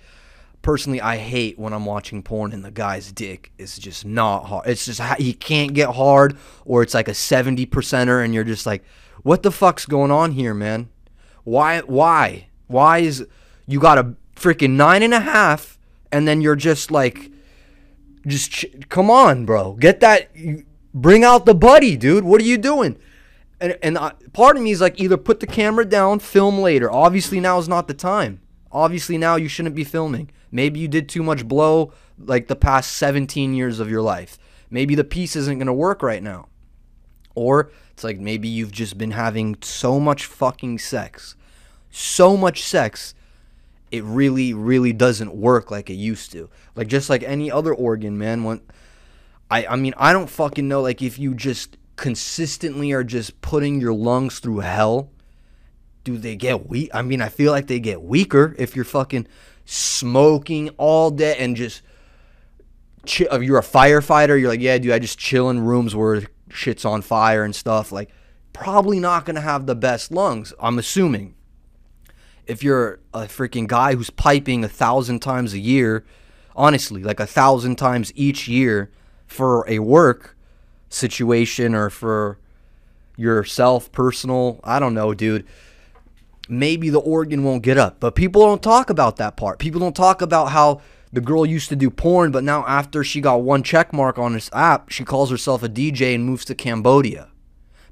personally, 0.63 1.01
I 1.01 1.17
hate 1.17 1.59
when 1.59 1.73
I'm 1.73 1.87
watching 1.87 2.23
porn 2.23 2.53
and 2.53 2.65
the 2.65 2.71
guy's 2.71 3.13
dick 3.13 3.53
is 3.59 3.79
just 3.79 4.05
not 4.05 4.47
hard. 4.47 4.69
It's 4.69 4.85
just 4.85 5.01
he 5.19 5.33
can't 5.33 5.75
get 5.75 5.95
hard, 5.95 6.37
or 6.65 6.83
it's 6.83 6.95
like 6.95 7.09
a 7.09 7.15
seventy 7.15 7.67
percenter, 7.67 8.25
and 8.25 8.35
you're 8.35 8.45
just 8.45 8.67
like, 8.67 8.85
what 9.23 9.43
the 9.43 9.53
fuck's 9.53 9.87
going 9.87 10.11
on 10.11 10.33
here, 10.33 10.55
man? 10.55 10.89
Why? 11.45 11.81
Why? 11.81 12.49
Why 12.67 12.99
is 12.99 13.27
you 13.67 13.81
got 13.81 13.99
a 13.99 14.15
freaking 14.35 14.71
nine 14.71 15.03
and 15.03 15.15
a 15.15 15.21
half, 15.21 15.79
and 16.11 16.27
then 16.27 16.41
you're 16.41 16.57
just 16.57 16.91
like, 16.91 17.31
just 18.27 18.65
come 18.89 19.11
on, 19.11 19.47
bro, 19.47 19.75
get 19.75 20.01
that, 20.01 20.31
bring 20.93 21.25
out 21.25 21.47
the 21.47 21.55
buddy, 21.55 21.97
dude. 21.97 22.25
What 22.25 22.41
are 22.41 22.45
you 22.45 22.59
doing? 22.59 22.99
And 23.61 23.79
and 23.83 23.99
I, 23.99 24.13
part 24.33 24.57
of 24.57 24.63
me 24.63 24.71
is 24.71 24.81
like, 24.81 24.99
either 25.01 25.17
put 25.17 25.41
the 25.41 25.47
camera 25.47 25.85
down, 25.85 26.19
film 26.19 26.59
later. 26.59 26.91
Obviously, 26.91 27.41
now 27.41 27.59
is 27.59 27.69
not 27.69 27.89
the 27.89 27.95
time. 27.95 28.41
Obviously, 28.73 29.19
now 29.19 29.37
you 29.37 29.49
shouldn't 29.49 29.75
be 29.75 29.85
filming. 29.85 30.31
Maybe 30.51 30.81
you 30.81 30.89
did 30.89 31.09
too 31.09 31.23
much 31.23 31.47
blow 31.47 31.93
like 32.19 32.49
the 32.49 32.57
past 32.57 32.93
17 32.93 33.55
years 33.55 33.81
of 33.81 33.91
your 33.91 34.03
life. 34.03 34.39
Maybe 34.71 34.95
the 34.95 35.05
piece 35.05 35.37
isn't 35.37 35.59
going 35.59 35.67
to 35.67 35.73
work 35.73 36.03
right 36.03 36.23
now. 36.23 36.49
Or 37.35 37.71
it's 37.93 38.05
like 38.05 38.19
maybe 38.19 38.49
you've 38.49 38.73
just 38.73 38.99
been 38.99 39.13
having 39.13 39.57
so 39.63 40.01
much 40.01 40.27
fucking 40.27 40.79
sex. 40.79 41.37
So 41.91 42.37
much 42.37 42.63
sex, 42.63 43.15
it 43.91 44.05
really, 44.05 44.55
really 44.55 44.93
doesn't 44.93 45.35
work 45.35 45.71
like 45.71 45.91
it 45.91 45.95
used 45.95 46.33
to. 46.33 46.49
Like 46.77 46.89
just 46.89 47.11
like 47.11 47.23
any 47.23 47.51
other 47.51 47.75
organ, 47.75 48.17
man. 48.19 48.45
When 48.45 48.61
I 49.51 49.67
I 49.67 49.77
mean, 49.77 49.95
I 49.97 50.13
don't 50.13 50.31
fucking 50.31 50.69
know 50.69 50.83
like 50.83 51.03
if 51.03 51.19
you 51.19 51.35
just 51.35 51.77
consistently 52.01 52.93
are 52.93 53.05
just 53.05 53.43
putting 53.43 53.79
your 53.79 53.93
lungs 53.93 54.39
through 54.39 54.61
hell, 54.61 55.11
do 56.03 56.17
they 56.17 56.35
get 56.35 56.67
weak? 56.67 56.89
I 56.95 57.03
mean, 57.03 57.21
I 57.21 57.29
feel 57.29 57.53
like 57.53 57.67
they 57.67 57.79
get 57.79 58.01
weaker 58.01 58.55
if 58.59 58.75
you're 58.75 58.87
fucking 58.87 59.27
smoking 59.67 60.71
all 60.79 61.11
day 61.11 61.37
and 61.39 61.55
just 61.55 61.83
chi- 63.07 63.29
if 63.31 63.43
you're 63.43 63.59
a 63.59 63.63
firefighter, 63.63 64.41
you're 64.41 64.49
like, 64.49 64.63
yeah, 64.63 64.79
dude, 64.79 64.93
I 64.93 64.99
just 64.99 65.19
chill 65.19 65.51
in 65.51 65.61
rooms 65.61 65.95
where 65.95 66.23
shit's 66.49 66.87
on 66.87 67.03
fire 67.03 67.45
and 67.45 67.55
stuff. 67.55 67.93
Like, 67.93 68.09
probably 68.55 68.99
not 68.99 69.27
gonna 69.27 69.43
have 69.43 69.67
the 69.67 69.77
best 69.77 70.11
lungs. 70.11 70.55
I'm 70.59 70.79
assuming. 70.79 71.35
If 72.47 72.65
you're 72.65 73.01
a 73.13 73.25
freaking 73.25 73.67
guy 73.67 73.95
who's 73.95 74.09
piping 74.09 74.65
a 74.65 74.71
thousand 74.71 75.21
times 75.21 75.53
a 75.53 75.59
year, 75.59 76.07
honestly, 76.57 77.03
like 77.03 77.21
a 77.21 77.27
thousand 77.27 77.77
times 77.77 78.11
each 78.17 78.49
year 78.49 78.91
for 79.27 79.67
a 79.69 79.81
work, 79.81 80.35
situation 80.91 81.75
or 81.75 81.89
for 81.89 82.39
yourself 83.17 83.91
personal. 83.93 84.61
I 84.63 84.79
don't 84.79 84.95
know, 84.95 85.15
dude. 85.15 85.47
Maybe 86.49 86.91
the 86.91 87.01
organ 87.01 87.45
won't 87.45 87.63
get 87.63 87.79
up, 87.79 88.01
but 88.01 88.15
people 88.15 88.43
don't 88.43 88.63
talk 88.63 88.91
about 88.91 89.17
that 89.17 89.37
part. 89.37 89.59
People 89.59 89.81
don't 89.81 89.97
talk 89.97 90.21
about 90.21 90.47
how 90.51 90.81
the 91.13 91.21
girl 91.21 91.47
used 91.47 91.69
to 91.69 91.77
do 91.77 91.91
porn, 91.91 92.33
but 92.33 92.45
now 92.45 92.65
after 92.67 93.05
she 93.05 93.21
got 93.21 93.43
one 93.43 93.63
check 93.63 93.93
mark 93.93 94.19
on 94.19 94.33
this 94.33 94.51
app, 94.53 94.91
she 94.91 95.05
calls 95.05 95.31
herself 95.31 95.63
a 95.63 95.69
DJ 95.69 96.15
and 96.15 96.25
moves 96.25 96.45
to 96.47 96.55
Cambodia. 96.55 97.29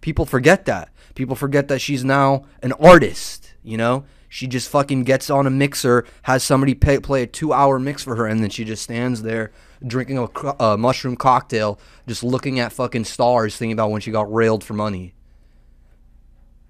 People 0.00 0.26
forget 0.26 0.64
that. 0.66 0.90
People 1.14 1.36
forget 1.36 1.68
that 1.68 1.80
she's 1.80 2.04
now 2.04 2.44
an 2.62 2.72
artist, 2.72 3.54
you 3.62 3.76
know? 3.76 4.04
She 4.28 4.46
just 4.46 4.68
fucking 4.68 5.04
gets 5.04 5.30
on 5.30 5.46
a 5.46 5.50
mixer, 5.50 6.04
has 6.22 6.44
somebody 6.44 6.74
pay, 6.74 6.98
play 7.00 7.22
a 7.22 7.26
two 7.26 7.52
hour 7.52 7.78
mix 7.78 8.02
for 8.02 8.16
her, 8.16 8.26
and 8.26 8.42
then 8.42 8.50
she 8.50 8.64
just 8.64 8.82
stands 8.82 9.22
there 9.22 9.52
drinking 9.86 10.18
a, 10.18 10.28
a 10.60 10.76
mushroom 10.76 11.16
cocktail, 11.16 11.78
just 12.06 12.22
looking 12.22 12.58
at 12.58 12.72
fucking 12.72 13.04
stars, 13.04 13.56
thinking 13.56 13.72
about 13.72 13.90
when 13.90 14.00
she 14.00 14.10
got 14.10 14.32
railed 14.32 14.64
for 14.64 14.74
money. 14.74 15.14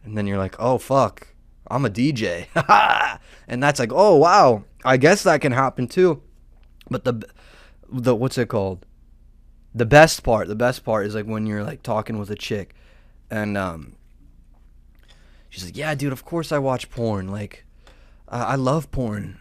And 0.05 0.16
then 0.16 0.27
you're 0.27 0.38
like, 0.38 0.57
oh, 0.59 0.79
fuck, 0.79 1.29
I'm 1.71 1.85
a 1.85 1.90
DJ. 1.90 2.47
and 3.49 3.62
that's 3.62 3.79
like, 3.79 3.92
oh, 3.92 4.16
wow, 4.16 4.64
I 4.85 4.97
guess 4.97 5.23
that 5.25 5.40
can 5.40 5.53
happen 5.53 5.88
too. 5.88 6.23
But 6.90 7.05
the, 7.05 7.29
the, 7.90 8.14
what's 8.14 8.38
it 8.38 8.49
called? 8.49 8.87
The 9.75 9.87
best 9.87 10.23
part, 10.23 10.49
the 10.49 10.55
best 10.55 10.85
part 10.85 11.07
is 11.07 11.14
like 11.14 11.27
when 11.27 11.47
you're 11.47 11.64
like 11.64 11.83
talking 11.83 12.18
with 12.18 12.31
a 12.31 12.37
chick 12.37 12.75
and, 13.31 13.59
um, 13.59 13.97
She's 15.49 15.64
like, 15.64 15.77
yeah, 15.77 15.94
dude. 15.94 16.12
Of 16.12 16.25
course 16.25 16.53
I 16.53 16.59
watch 16.59 16.90
porn. 16.90 17.29
Like, 17.29 17.64
I 18.29 18.40
I 18.40 18.55
love 18.55 18.90
porn. 18.90 19.40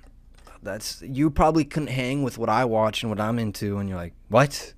That's 0.68 1.02
you 1.02 1.30
probably 1.30 1.64
couldn't 1.64 1.88
hang 1.88 2.24
with 2.24 2.38
what 2.38 2.50
I 2.50 2.66
watch 2.66 3.02
and 3.02 3.10
what 3.10 3.22
I'm 3.22 3.40
into. 3.40 3.78
And 3.78 3.88
you're 3.88 3.98
like, 3.98 4.14
what? 4.28 4.74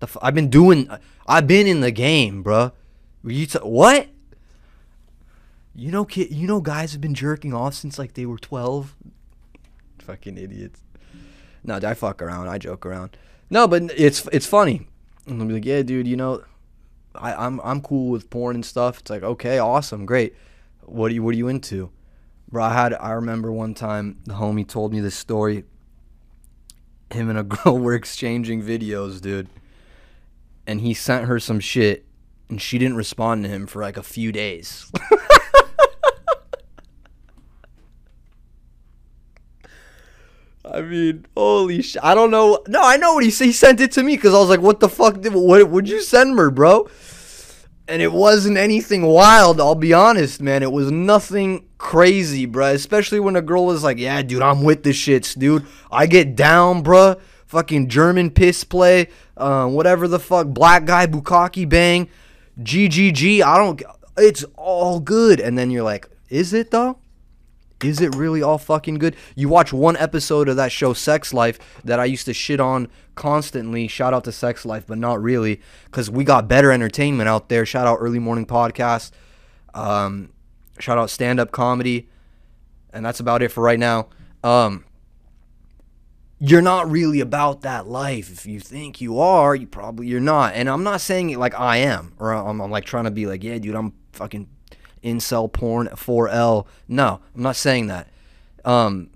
The 0.00 0.06
f- 0.06 0.16
I've 0.20 0.34
been 0.34 0.50
doing. 0.50 0.90
I've 1.24 1.46
been 1.46 1.68
in 1.68 1.80
the 1.80 1.92
game, 1.92 2.42
bruh. 2.42 2.72
You 3.22 3.46
t- 3.46 3.58
what? 3.60 4.08
You 5.72 5.92
know, 5.92 6.04
kid. 6.04 6.32
You 6.32 6.48
know, 6.48 6.60
guys 6.60 6.90
have 6.92 7.00
been 7.00 7.14
jerking 7.14 7.54
off 7.54 7.74
since 7.74 7.96
like 7.96 8.14
they 8.14 8.26
were 8.26 8.38
12. 8.38 8.96
Fucking 10.00 10.36
idiots. 10.36 10.80
No, 11.62 11.76
I 11.76 11.94
fuck 11.94 12.20
around. 12.20 12.48
I 12.48 12.58
joke 12.58 12.84
around. 12.84 13.16
No, 13.50 13.68
but 13.68 13.84
it's 13.96 14.26
it's 14.32 14.46
funny. 14.46 14.88
And 15.26 15.40
I'll 15.40 15.46
be 15.46 15.54
like, 15.54 15.64
yeah, 15.64 15.82
dude. 15.82 16.08
You 16.08 16.16
know, 16.16 16.42
I, 17.14 17.34
I'm 17.34 17.60
I'm 17.62 17.80
cool 17.82 18.10
with 18.10 18.30
porn 18.30 18.56
and 18.56 18.66
stuff. 18.66 18.98
It's 18.98 19.10
like, 19.10 19.22
okay, 19.22 19.58
awesome, 19.58 20.06
great. 20.06 20.34
What 20.80 21.12
are 21.12 21.14
you 21.14 21.22
what 21.22 21.34
are 21.34 21.38
you 21.38 21.46
into? 21.46 21.92
Bro, 22.50 22.64
I 22.64 22.72
had 22.72 22.94
I 22.94 23.12
remember 23.12 23.52
one 23.52 23.74
time 23.74 24.18
the 24.24 24.34
homie 24.34 24.66
told 24.66 24.92
me 24.92 25.00
this 25.00 25.14
story. 25.14 25.64
Him 27.12 27.28
and 27.28 27.38
a 27.38 27.42
girl 27.44 27.78
were 27.78 27.94
exchanging 27.94 28.62
videos, 28.62 29.20
dude. 29.20 29.48
And 30.66 30.80
he 30.80 30.94
sent 30.94 31.26
her 31.26 31.38
some 31.38 31.60
shit 31.60 32.06
and 32.48 32.60
she 32.60 32.78
didn't 32.78 32.96
respond 32.96 33.44
to 33.44 33.48
him 33.48 33.66
for 33.66 33.82
like 33.82 33.96
a 33.96 34.02
few 34.02 34.32
days. 34.32 34.90
I 40.64 40.82
mean, 40.82 41.26
holy 41.36 41.82
shit. 41.82 42.02
I 42.04 42.14
don't 42.14 42.30
know. 42.30 42.62
No, 42.68 42.80
I 42.82 42.96
know 42.96 43.14
what 43.14 43.24
he 43.24 43.30
said. 43.30 43.46
He 43.46 43.52
sent 43.52 43.80
it 43.80 43.92
to 43.92 44.02
me 44.02 44.16
because 44.16 44.34
I 44.34 44.38
was 44.38 44.48
like, 44.48 44.60
what 44.60 44.78
the 44.80 44.88
fuck? 44.88 45.20
Did, 45.20 45.34
what 45.34 45.68
would 45.68 45.88
you 45.88 46.00
send 46.00 46.38
her, 46.38 46.50
bro? 46.50 46.88
And 47.88 48.00
it 48.00 48.12
wasn't 48.12 48.56
anything 48.56 49.04
wild, 49.04 49.60
I'll 49.60 49.74
be 49.74 49.92
honest, 49.92 50.40
man. 50.40 50.62
It 50.62 50.70
was 50.70 50.92
nothing 50.92 51.66
crazy, 51.80 52.46
bro. 52.46 52.66
Especially 52.66 53.18
when 53.18 53.34
a 53.34 53.42
girl 53.42 53.72
is 53.72 53.82
like, 53.82 53.98
yeah, 53.98 54.22
dude, 54.22 54.42
I'm 54.42 54.62
with 54.62 54.84
the 54.84 54.90
shits, 54.90 55.36
dude. 55.36 55.66
I 55.90 56.06
get 56.06 56.36
down, 56.36 56.82
bro. 56.82 57.16
Fucking 57.46 57.88
German 57.88 58.30
piss 58.30 58.62
play, 58.62 59.08
uh, 59.36 59.66
whatever 59.66 60.06
the 60.06 60.20
fuck, 60.20 60.46
black 60.46 60.84
guy, 60.84 61.08
bukkake 61.08 61.68
bang, 61.68 62.08
GGG. 62.60 63.42
I 63.42 63.56
don't, 63.56 63.82
it's 64.16 64.44
all 64.54 65.00
good. 65.00 65.40
And 65.40 65.58
then 65.58 65.72
you're 65.72 65.82
like, 65.82 66.08
is 66.28 66.52
it 66.52 66.70
though? 66.70 66.98
Is 67.82 68.00
it 68.00 68.14
really 68.14 68.42
all 68.42 68.58
fucking 68.58 68.96
good? 68.96 69.16
You 69.34 69.48
watch 69.48 69.72
one 69.72 69.96
episode 69.96 70.48
of 70.48 70.56
that 70.56 70.70
show, 70.70 70.92
Sex 70.92 71.32
Life, 71.32 71.58
that 71.82 71.98
I 71.98 72.04
used 72.04 72.26
to 72.26 72.34
shit 72.34 72.60
on 72.60 72.88
constantly. 73.16 73.88
Shout 73.88 74.14
out 74.14 74.24
to 74.24 74.32
Sex 74.32 74.64
Life, 74.64 74.84
but 74.86 74.98
not 74.98 75.20
really, 75.20 75.60
because 75.86 76.10
we 76.10 76.22
got 76.22 76.46
better 76.46 76.70
entertainment 76.70 77.28
out 77.28 77.48
there. 77.48 77.64
Shout 77.64 77.86
out 77.86 77.96
Early 77.96 78.18
Morning 78.18 78.46
Podcast. 78.46 79.12
Um, 79.72 80.28
shout 80.80 80.98
out 80.98 81.10
Stand 81.10 81.40
Up 81.40 81.52
Comedy. 81.52 82.08
And 82.92 83.04
that's 83.04 83.20
about 83.20 83.42
it 83.42 83.50
for 83.50 83.62
right 83.62 83.78
now. 83.78 84.08
Um, 84.42 84.84
you're 86.40 86.62
not 86.62 86.90
really 86.90 87.20
about 87.20 87.60
that 87.60 87.86
life. 87.86 88.32
If 88.32 88.46
you 88.46 88.60
think 88.60 89.00
you 89.00 89.18
are, 89.20 89.54
you 89.54 89.66
probably 89.66 90.06
you're 90.06 90.20
not. 90.20 90.54
And 90.54 90.68
I'm 90.68 90.82
not 90.82 91.00
saying 91.00 91.30
it 91.30 91.38
like 91.38 91.54
I 91.54 91.76
am, 91.78 92.14
or 92.18 92.32
I'm, 92.32 92.60
I'm 92.60 92.70
like 92.70 92.86
trying 92.86 93.04
to 93.04 93.10
be 93.10 93.26
like, 93.26 93.44
yeah, 93.44 93.58
dude, 93.58 93.74
I'm 93.74 93.92
fucking 94.12 94.48
incel 95.04 95.52
porn 95.52 95.88
4L. 95.88 96.66
No, 96.88 97.20
I'm 97.34 97.42
not 97.42 97.56
saying 97.56 97.88
that. 97.88 98.08
Um, 98.64 99.10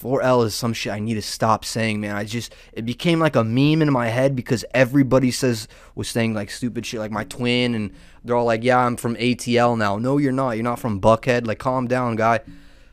4L 0.00 0.46
is 0.46 0.54
some 0.54 0.72
shit 0.72 0.92
I 0.92 0.98
need 0.98 1.14
to 1.14 1.22
stop 1.22 1.64
saying, 1.64 2.00
man. 2.00 2.16
I 2.16 2.24
just 2.24 2.54
it 2.72 2.86
became 2.86 3.20
like 3.20 3.36
a 3.36 3.44
meme 3.44 3.82
in 3.82 3.92
my 3.92 4.08
head 4.08 4.34
because 4.34 4.64
everybody 4.72 5.30
says 5.30 5.68
was 5.94 6.08
saying 6.08 6.32
like 6.32 6.50
stupid 6.50 6.86
shit, 6.86 7.00
like 7.00 7.10
my 7.10 7.24
twin, 7.24 7.74
and 7.74 7.92
they're 8.24 8.36
all 8.36 8.46
like, 8.46 8.64
"Yeah, 8.64 8.78
I'm 8.78 8.96
from 8.96 9.16
ATL 9.16 9.76
now." 9.76 9.98
No, 9.98 10.16
you're 10.16 10.32
not. 10.32 10.52
You're 10.52 10.64
not 10.64 10.78
from 10.78 11.00
Buckhead. 11.00 11.46
Like, 11.46 11.58
calm 11.58 11.86
down, 11.86 12.16
guy. 12.16 12.40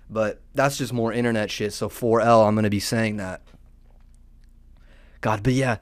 But 0.10 0.42
that's 0.54 0.78
just 0.78 0.94
more 0.94 1.14
internet 1.14 1.50
shit. 1.50 1.74
So 1.74 1.88
4L, 1.90 2.48
I'm 2.48 2.56
gonna 2.56 2.70
be 2.70 2.80
saying 2.80 3.18
that. 3.18 3.42
God, 5.22 5.44
but 5.44 5.54
yeah, 5.54 5.78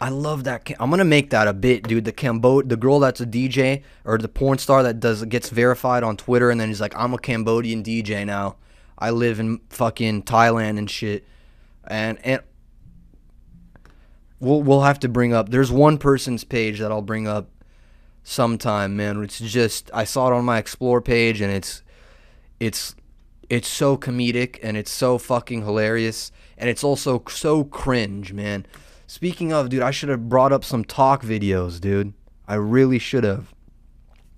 I 0.00 0.10
love 0.10 0.44
that. 0.44 0.70
I'm 0.78 0.90
gonna 0.90 1.04
make 1.04 1.30
that 1.30 1.48
a 1.48 1.52
bit, 1.52 1.88
dude. 1.88 2.04
The 2.04 2.12
Cambo, 2.12 2.66
the 2.66 2.76
girl 2.76 3.00
that's 3.00 3.20
a 3.20 3.26
DJ 3.26 3.82
or 4.04 4.16
the 4.16 4.28
porn 4.28 4.58
star 4.58 4.84
that 4.84 5.00
does 5.00 5.24
gets 5.24 5.50
verified 5.50 6.04
on 6.04 6.16
Twitter, 6.16 6.50
and 6.50 6.60
then 6.60 6.68
he's 6.68 6.80
like, 6.80 6.94
"I'm 6.96 7.14
a 7.14 7.18
Cambodian 7.18 7.82
DJ 7.82 8.24
now. 8.24 8.56
I 8.98 9.10
live 9.10 9.40
in 9.40 9.60
fucking 9.70 10.24
Thailand 10.24 10.78
and 10.78 10.90
shit." 10.90 11.26
And 11.86 12.18
and 12.24 12.42
we'll 14.40 14.62
we'll 14.62 14.82
have 14.82 15.00
to 15.00 15.08
bring 15.08 15.32
up. 15.32 15.50
There's 15.50 15.72
one 15.72 15.98
person's 15.98 16.44
page 16.44 16.80
that 16.80 16.90
I'll 16.90 17.02
bring 17.02 17.26
up 17.26 17.48
sometime, 18.22 18.96
man. 18.96 19.22
It's 19.22 19.38
just 19.38 19.90
I 19.94 20.04
saw 20.04 20.28
it 20.28 20.34
on 20.34 20.44
my 20.44 20.58
explore 20.58 21.00
page, 21.00 21.40
and 21.40 21.52
it's 21.52 21.82
it's 22.60 22.94
it's 23.48 23.68
so 23.68 23.96
comedic 23.96 24.58
and 24.62 24.76
it's 24.76 24.90
so 24.90 25.16
fucking 25.16 25.64
hilarious 25.64 26.30
and 26.58 26.68
it's 26.68 26.84
also 26.84 27.22
so 27.28 27.64
cringe, 27.64 28.32
man. 28.32 28.66
Speaking 29.06 29.52
of, 29.52 29.70
dude, 29.70 29.82
I 29.82 29.90
should 29.90 30.10
have 30.10 30.28
brought 30.28 30.52
up 30.52 30.64
some 30.64 30.84
talk 30.84 31.22
videos, 31.22 31.80
dude. 31.80 32.12
I 32.46 32.56
really 32.56 32.98
should 32.98 33.24
have. 33.24 33.54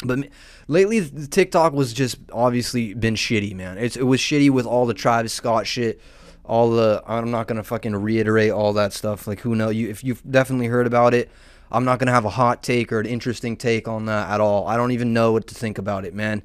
But 0.05 0.29
lately, 0.69 1.09
TikTok 1.31 1.73
was 1.73 1.93
just 1.93 2.19
obviously 2.33 2.95
been 2.95 3.15
shitty, 3.15 3.55
man. 3.55 3.79
It's, 3.79 3.97
it 3.97 4.05
was 4.05 4.21
shitty 4.21 4.51
with 4.51 4.67
all 4.67 4.87
the 4.87 4.95
Travis 4.95 5.33
Scott 5.33 5.67
shit, 5.67 6.01
all 6.45 6.71
the. 6.71 7.03
I'm 7.07 7.31
not 7.31 7.47
gonna 7.47 7.63
fucking 7.63 7.95
reiterate 7.95 8.51
all 8.51 8.73
that 8.75 8.93
stuff. 8.93 9.27
Like, 9.27 9.41
who 9.41 9.55
know? 9.55 9.69
You 9.69 9.89
if 9.89 10.03
you've 10.03 10.23
definitely 10.29 10.67
heard 10.67 10.87
about 10.87 11.13
it, 11.13 11.31
I'm 11.71 11.85
not 11.85 11.99
gonna 11.99 12.13
have 12.13 12.25
a 12.25 12.31
hot 12.31 12.63
take 12.63 12.93
or 12.93 13.01
an 13.01 13.07
interesting 13.07 13.57
take 13.57 13.89
on 13.89 14.07
that 14.07 14.31
at 14.31 14.41
all. 14.41 14.67
I 14.67 14.77
don't 14.77 14.93
even 14.93 15.13
know 15.13 15.33
what 15.33 15.47
to 15.49 15.55
think 15.55 15.79
about 15.79 16.05
it, 16.05 16.15
man. 16.15 16.43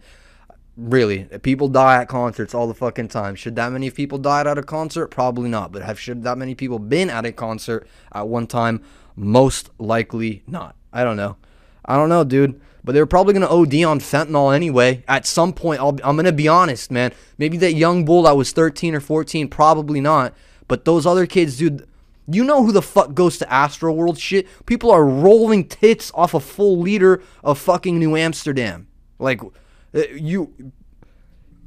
Really, 0.77 1.23
people 1.41 1.69
die 1.69 2.01
at 2.01 2.09
concerts 2.09 2.53
all 2.53 2.67
the 2.67 2.73
fucking 2.73 3.07
time. 3.07 3.35
Should 3.35 3.55
that 3.55 3.71
many 3.71 3.89
people 3.89 4.17
died 4.17 4.45
at 4.45 4.57
a 4.57 4.63
concert? 4.63 5.07
Probably 5.07 5.49
not. 5.49 5.71
But 5.71 5.83
have 5.83 5.97
should 5.97 6.23
that 6.23 6.37
many 6.37 6.53
people 6.55 6.79
been 6.79 7.09
at 7.09 7.25
a 7.25 7.31
concert 7.31 7.87
at 8.11 8.27
one 8.27 8.47
time? 8.47 8.83
Most 9.15 9.69
likely 9.79 10.43
not. 10.45 10.75
I 10.91 11.05
don't 11.05 11.15
know. 11.15 11.37
I 11.85 11.95
don't 11.95 12.09
know, 12.09 12.25
dude. 12.25 12.59
But 12.85 12.93
they're 12.93 13.07
probably 13.07 13.33
gonna 13.33 13.47
OD 13.47 13.83
on 13.83 13.99
fentanyl 13.99 14.55
anyway. 14.55 15.03
At 15.07 15.25
some 15.25 15.53
point, 15.53 15.81
I'll, 15.81 15.97
I'm 16.03 16.15
gonna 16.15 16.31
be 16.31 16.47
honest, 16.47 16.91
man. 16.91 17.11
Maybe 17.39 17.57
that 17.57 17.73
young 17.73 18.05
bull 18.05 18.23
that 18.23 18.37
was 18.37 18.51
13 18.51 18.93
or 18.93 18.99
14, 18.99 19.47
probably 19.49 19.99
not. 19.99 20.33
But 20.67 20.85
those 20.85 21.05
other 21.05 21.25
kids, 21.25 21.57
dude. 21.57 21.87
You 22.27 22.43
know 22.43 22.63
who 22.63 22.71
the 22.71 22.81
fuck 22.81 23.13
goes 23.13 23.37
to 23.37 23.53
Astro 23.53 23.93
World 23.93 24.17
shit? 24.17 24.47
People 24.65 24.89
are 24.89 25.05
rolling 25.05 25.67
tits 25.67 26.11
off 26.15 26.33
a 26.33 26.39
full 26.39 26.79
liter 26.79 27.21
of 27.43 27.59
fucking 27.59 27.99
New 27.99 28.15
Amsterdam. 28.15 28.87
Like, 29.19 29.41
uh, 29.43 30.01
you 30.15 30.51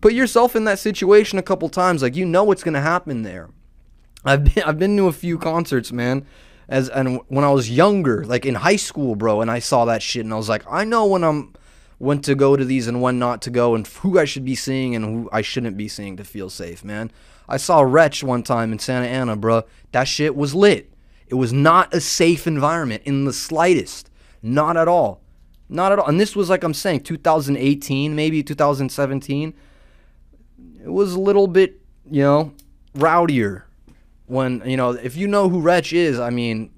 put 0.00 0.14
yourself 0.14 0.56
in 0.56 0.64
that 0.64 0.80
situation 0.80 1.38
a 1.38 1.44
couple 1.44 1.68
times. 1.68 2.02
Like, 2.02 2.16
you 2.16 2.26
know 2.26 2.42
what's 2.42 2.64
gonna 2.64 2.80
happen 2.80 3.22
there. 3.22 3.50
I've 4.24 4.44
been 4.44 4.64
I've 4.64 4.78
been 4.78 4.96
to 4.96 5.06
a 5.06 5.12
few 5.12 5.38
concerts, 5.38 5.92
man. 5.92 6.26
As 6.68 6.88
and 6.90 7.20
when 7.28 7.44
I 7.44 7.50
was 7.50 7.70
younger, 7.70 8.24
like 8.24 8.44
in 8.44 8.56
high 8.56 8.76
school, 8.76 9.16
bro, 9.16 9.40
and 9.40 9.50
I 9.50 9.58
saw 9.58 9.86
that 9.86 10.02
shit, 10.02 10.24
and 10.24 10.34
I 10.34 10.36
was 10.36 10.48
like, 10.48 10.64
I 10.70 10.84
know 10.84 11.06
when 11.06 11.24
I'm 11.24 11.54
when 11.98 12.20
to 12.20 12.34
go 12.34 12.56
to 12.56 12.64
these 12.64 12.86
and 12.86 13.02
when 13.02 13.18
not 13.18 13.42
to 13.42 13.50
go, 13.50 13.74
and 13.74 13.86
who 13.86 14.18
I 14.18 14.24
should 14.24 14.44
be 14.44 14.54
seeing 14.54 14.94
and 14.94 15.04
who 15.04 15.28
I 15.32 15.40
shouldn't 15.40 15.76
be 15.76 15.88
seeing 15.88 16.16
to 16.16 16.24
feel 16.24 16.50
safe, 16.50 16.84
man. 16.84 17.10
I 17.48 17.56
saw 17.56 17.80
Wretch 17.80 18.22
one 18.22 18.42
time 18.42 18.72
in 18.72 18.78
Santa 18.78 19.08
Ana, 19.08 19.34
bro. 19.34 19.64
That 19.92 20.04
shit 20.04 20.36
was 20.36 20.54
lit. 20.54 20.92
It 21.26 21.34
was 21.34 21.52
not 21.52 21.92
a 21.94 22.00
safe 22.00 22.46
environment 22.46 23.02
in 23.04 23.24
the 23.24 23.32
slightest, 23.32 24.10
not 24.42 24.76
at 24.76 24.88
all, 24.88 25.22
not 25.68 25.92
at 25.92 25.98
all. 25.98 26.06
And 26.06 26.20
this 26.20 26.36
was 26.36 26.50
like 26.50 26.62
I'm 26.62 26.74
saying, 26.74 27.00
2018, 27.00 28.14
maybe 28.14 28.42
2017. 28.42 29.54
It 30.82 30.92
was 30.92 31.14
a 31.14 31.20
little 31.20 31.46
bit, 31.46 31.80
you 32.10 32.22
know, 32.22 32.52
rowdier 32.94 33.64
when 34.28 34.62
you 34.64 34.76
know 34.76 34.90
if 34.90 35.16
you 35.16 35.26
know 35.26 35.48
who 35.48 35.60
Wretch 35.60 35.92
is, 35.92 36.20
I 36.20 36.30
mean, 36.30 36.70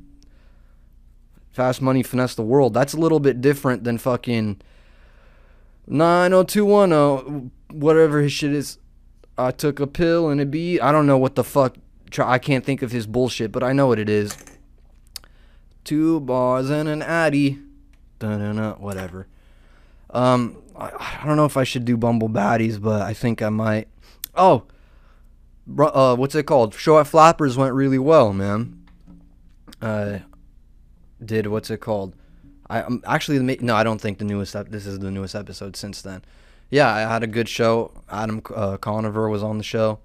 Fast 1.50 1.82
Money 1.82 2.02
Finesse 2.02 2.34
the 2.34 2.42
World. 2.42 2.74
That's 2.74 2.94
a 2.94 2.96
little 2.96 3.20
bit 3.20 3.40
different 3.40 3.84
than 3.84 3.98
fucking 3.98 4.60
90210, 5.86 7.50
whatever 7.78 8.20
his 8.22 8.32
shit 8.32 8.52
is. 8.52 8.78
I 9.36 9.50
took 9.50 9.80
a 9.80 9.86
pill 9.86 10.28
and 10.28 10.40
it 10.40 10.50
be. 10.50 10.80
I 10.80 10.92
don't 10.92 11.06
know 11.06 11.18
what 11.18 11.34
the 11.34 11.44
fuck. 11.44 11.76
I 12.18 12.38
can't 12.38 12.64
think 12.64 12.82
of 12.82 12.92
his 12.92 13.06
bullshit, 13.06 13.52
but 13.52 13.62
I 13.62 13.72
know 13.72 13.86
what 13.86 13.98
it 13.98 14.08
is. 14.08 14.36
Two 15.84 16.20
bars 16.20 16.70
and 16.70 16.88
an 16.88 17.02
addy. 17.02 17.58
Dun-dun-dun, 18.18 18.80
whatever. 18.80 19.26
Um, 20.10 20.62
I, 20.76 21.18
I 21.22 21.26
don't 21.26 21.36
know 21.36 21.46
if 21.46 21.56
I 21.56 21.64
should 21.64 21.84
do 21.84 21.96
Bumble 21.96 22.28
Baddies, 22.28 22.80
but 22.80 23.02
I 23.02 23.14
think 23.14 23.40
I 23.42 23.48
might. 23.48 23.88
Oh, 24.34 24.64
uh, 25.78 26.16
what's 26.16 26.35
it 26.35 26.44
called? 26.44 26.74
Show 26.74 26.98
at 26.98 27.06
Flappers 27.06 27.56
went 27.56 27.74
really 27.74 27.98
well, 27.98 28.33
man. 28.33 28.85
Uh, 29.80 30.18
did 31.24 31.46
what's 31.46 31.70
it 31.70 31.78
called? 31.78 32.14
I 32.68 32.83
um, 32.83 33.02
actually 33.06 33.38
no, 33.61 33.74
I 33.74 33.83
don't 33.83 34.00
think 34.00 34.18
the 34.18 34.24
newest. 34.24 34.52
This 34.70 34.87
is 34.87 34.98
the 34.98 35.11
newest 35.11 35.35
episode 35.35 35.76
since 35.76 36.02
then. 36.02 36.22
Yeah, 36.70 36.88
I 36.88 37.00
had 37.00 37.22
a 37.22 37.26
good 37.26 37.48
show. 37.48 37.92
Adam 38.09 38.42
uh, 38.54 38.76
Conover 38.76 39.28
was 39.28 39.42
on 39.42 39.59
the 39.59 39.64
show. 39.64 39.98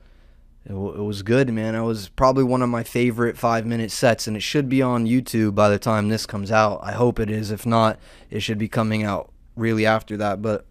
It, 0.66 0.70
w- 0.70 0.96
it 0.96 1.04
was 1.04 1.22
good, 1.22 1.54
man. 1.54 1.76
It 1.76 1.84
was 1.84 2.10
probably 2.10 2.44
one 2.44 2.64
of 2.64 2.70
my 2.70 2.84
favorite 2.84 3.38
five 3.38 3.68
minute 3.68 3.92
sets, 3.92 4.26
and 4.26 4.36
it 4.36 4.40
should 4.40 4.68
be 4.68 4.82
on 4.82 5.06
YouTube 5.06 5.54
by 5.54 5.70
the 5.70 5.78
time 5.78 6.10
this 6.10 6.26
comes 6.26 6.52
out. 6.52 6.80
I 6.82 6.94
hope 6.94 7.20
it 7.20 7.30
is. 7.30 7.52
If 7.52 7.68
not, 7.68 8.00
it 8.32 8.40
should 8.40 8.58
be 8.58 8.68
coming 8.68 9.04
out 9.04 9.32
really 9.56 9.86
after 9.86 10.18
that. 10.18 10.42
But 10.42 10.66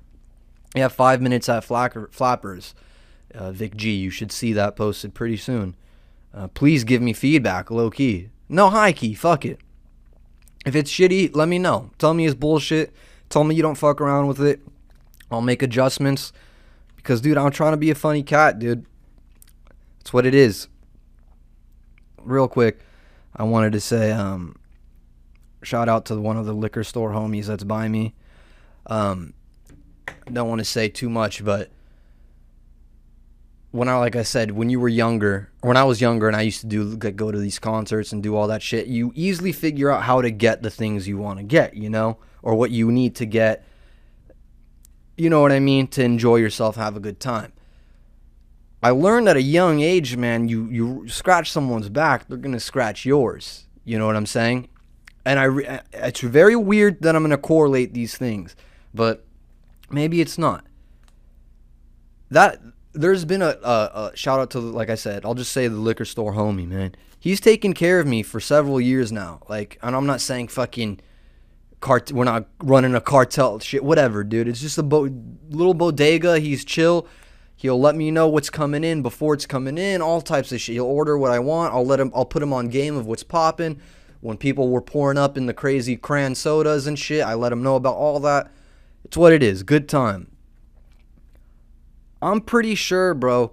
yeah, 0.74 0.88
five 0.88 1.22
minutes 1.22 1.48
at 1.48 1.64
Flacker, 1.64 2.11
Flappers. 2.12 2.74
Uh, 3.35 3.53
Vic 3.53 3.77
G, 3.77 3.90
you 3.90 4.11
should 4.11 4.31
see 4.31 4.53
that 4.53 4.77
posted 4.77 5.14
pretty 5.14 5.37
soon. 5.37 5.75
Uh, 6.33 6.49
please 6.49 6.85
give 6.85 7.03
me 7.03 7.12
feedback, 7.12 7.70
low 7.70 7.90
key. 7.90 8.29
No 8.49 8.70
high 8.70 8.92
key, 8.92 9.14
fuck 9.14 9.44
it. 9.44 9.61
If 10.64 10.75
it's 10.75 10.90
shitty, 10.90 11.35
let 11.35 11.49
me 11.49 11.59
know. 11.59 11.90
Tell 11.99 12.14
me 12.14 12.27
it's 12.27 12.35
bullshit. 12.35 12.92
Tell 13.29 13.44
me 13.44 13.55
you 13.55 13.62
don't 13.62 13.75
fuck 13.75 14.01
around 14.01 14.29
with 14.29 14.40
it. 14.40 14.61
I'll 15.31 15.40
make 15.40 15.62
adjustments. 15.62 16.33
Because, 16.97 17.20
dude, 17.20 17.37
I'm 17.37 17.51
trying 17.51 17.73
to 17.73 17.77
be 17.77 17.90
a 17.90 17.94
funny 17.94 18.23
cat, 18.23 18.59
dude. 18.59 18.87
That's 19.99 20.12
what 20.12 20.27
it 20.27 20.35
is. 20.35 20.68
Real 22.23 22.49
quick, 22.49 22.81
I 23.37 23.42
wanted 23.42 23.73
to 23.73 23.81
say, 23.81 24.11
um, 24.12 24.57
shout 25.62 25.88
out 25.88 26.07
to 26.07 26.18
one 26.18 26.37
of 26.37 26.47
the 26.47 26.55
liquor 26.55 26.85
store 26.85 27.11
homies 27.11 27.47
that's 27.47 27.64
by 27.64 27.88
me. 27.88 28.14
Um, 28.87 29.35
don't 30.33 30.49
want 30.49 30.61
to 30.61 30.64
say 30.64 30.88
too 30.88 31.11
much, 31.11 31.44
but 31.44 31.70
when 33.74 33.88
I 33.88 33.96
like 33.96 34.14
I 34.14 34.22
said, 34.22 34.52
when 34.52 34.70
you 34.70 34.78
were 34.78 34.88
younger, 34.88 35.50
when 35.62 35.76
I 35.76 35.82
was 35.82 36.00
younger 36.00 36.28
and 36.28 36.37
I 36.37 36.42
used 36.42 36.60
to 36.60 36.68
do 36.68 36.84
like, 36.84 37.16
go 37.16 37.32
to 37.32 37.38
these 37.38 37.58
concerts 37.58 38.12
and 38.12 38.22
do 38.22 38.37
all 38.37 38.46
that 38.46 38.62
shit, 38.62 38.87
you 38.87 39.10
easily 39.16 39.50
figure 39.50 39.90
out 39.90 40.04
how 40.04 40.22
to 40.22 40.30
get 40.30 40.62
the 40.62 40.70
things 40.70 41.08
you 41.08 41.18
want 41.18 41.40
to 41.40 41.42
get, 41.42 41.74
you 41.74 41.90
know, 41.90 42.18
or 42.40 42.54
what 42.54 42.70
you 42.70 42.92
need 42.92 43.16
to 43.16 43.26
get. 43.26 43.66
You 45.16 45.28
know 45.28 45.40
what 45.40 45.50
I 45.50 45.58
mean? 45.58 45.88
To 45.88 46.04
enjoy 46.04 46.37
yourself, 46.37 46.76
have 46.76 46.94
a 46.94 47.00
good 47.00 47.18
time. 47.18 47.52
I 48.80 48.90
learned 48.90 49.28
at 49.28 49.37
a 49.37 49.42
young 49.42 49.80
age, 49.80 50.16
man, 50.16 50.46
you 50.46 50.68
you 50.68 51.08
scratch 51.08 51.50
someone's 51.50 51.88
back, 51.88 52.28
they're 52.28 52.38
gonna 52.38 52.60
scratch 52.60 53.04
yours. 53.04 53.66
You 53.84 53.98
know 53.98 54.06
what 54.06 54.14
I'm 54.14 54.24
saying? 54.24 54.68
And 55.24 55.40
I, 55.40 55.82
it's 55.92 56.20
very 56.20 56.54
weird 56.54 57.02
that 57.02 57.16
I'm 57.16 57.24
gonna 57.24 57.37
correlate 57.37 57.92
these 57.92 58.16
things, 58.16 58.54
but 58.94 59.26
maybe 59.90 60.20
it's 60.20 60.38
not. 60.38 60.64
That 62.30 62.60
there's 62.94 63.24
been 63.24 63.42
a, 63.42 63.57
a, 63.62 64.11
a 64.12 64.12
shout 64.14 64.40
out 64.40 64.50
to 64.50 64.61
like 64.61 64.88
I 64.90 64.94
said, 64.94 65.24
I'll 65.24 65.35
just 65.35 65.52
say 65.52 65.68
the 65.68 65.76
liquor 65.76 66.04
store 66.04 66.33
homie, 66.33 66.66
man. 66.66 66.94
He's 67.18 67.40
taken 67.40 67.72
care 67.74 68.00
of 68.00 68.07
me 68.07 68.22
for 68.22 68.38
several 68.38 68.80
years 68.80 69.11
now. 69.11 69.40
Like, 69.48 69.78
and 69.83 69.96
I'm 69.96 70.07
not 70.07 70.20
saying 70.20 70.48
fucking 70.48 71.00
cart. 71.80 72.12
We're 72.12 72.24
not 72.24 72.46
running 72.62 72.94
a 72.94 73.00
cartel 73.00 73.59
shit, 73.59 73.83
whatever, 73.83 74.24
dude. 74.24 74.48
It's 74.48 74.61
just 74.61 74.78
a 74.78 74.83
bo- 74.83 75.11
little 75.50 75.74
bodega. 75.74 76.38
He's 76.38 76.64
chill. 76.64 77.07
He'll 77.57 77.80
let 77.80 77.94
me 77.94 78.11
know 78.11 78.28
what's 78.28 78.50
coming 78.50 78.85
in 78.85 79.00
before 79.02 79.35
it's 79.35 79.46
coming 79.46 79.78
in. 79.78 80.02
All 80.02 80.20
types 80.20 80.52
of 80.52 80.61
shit. 80.61 80.74
He'll 80.74 80.85
order 80.85 81.16
what 81.16 81.30
I 81.30 81.38
want. 81.38 81.72
I'll 81.72 81.87
let 81.87 82.00
him. 82.00 82.12
I'll 82.14 82.24
put 82.24 82.42
him 82.42 82.52
on 82.52 82.68
game 82.68 82.96
of 82.96 83.07
what's 83.07 83.22
popping. 83.22 83.80
When 84.20 84.37
people 84.37 84.68
were 84.68 84.80
pouring 84.80 85.18
up 85.18 85.37
in 85.37 85.46
the 85.46 85.54
crazy 85.54 85.96
cran 85.96 86.35
sodas 86.35 86.87
and 86.87 86.98
shit, 86.98 87.24
I 87.24 87.35
let 87.35 87.52
him 87.52 87.62
know 87.62 87.76
about 87.76 87.96
all 87.96 88.20
that. 88.20 88.50
It's 89.04 89.16
what 89.16 89.33
it 89.33 89.42
is. 89.42 89.62
Good 89.62 89.88
time. 89.88 90.34
I'm 92.24 92.40
pretty 92.40 92.74
sure, 92.74 93.14
bro, 93.14 93.52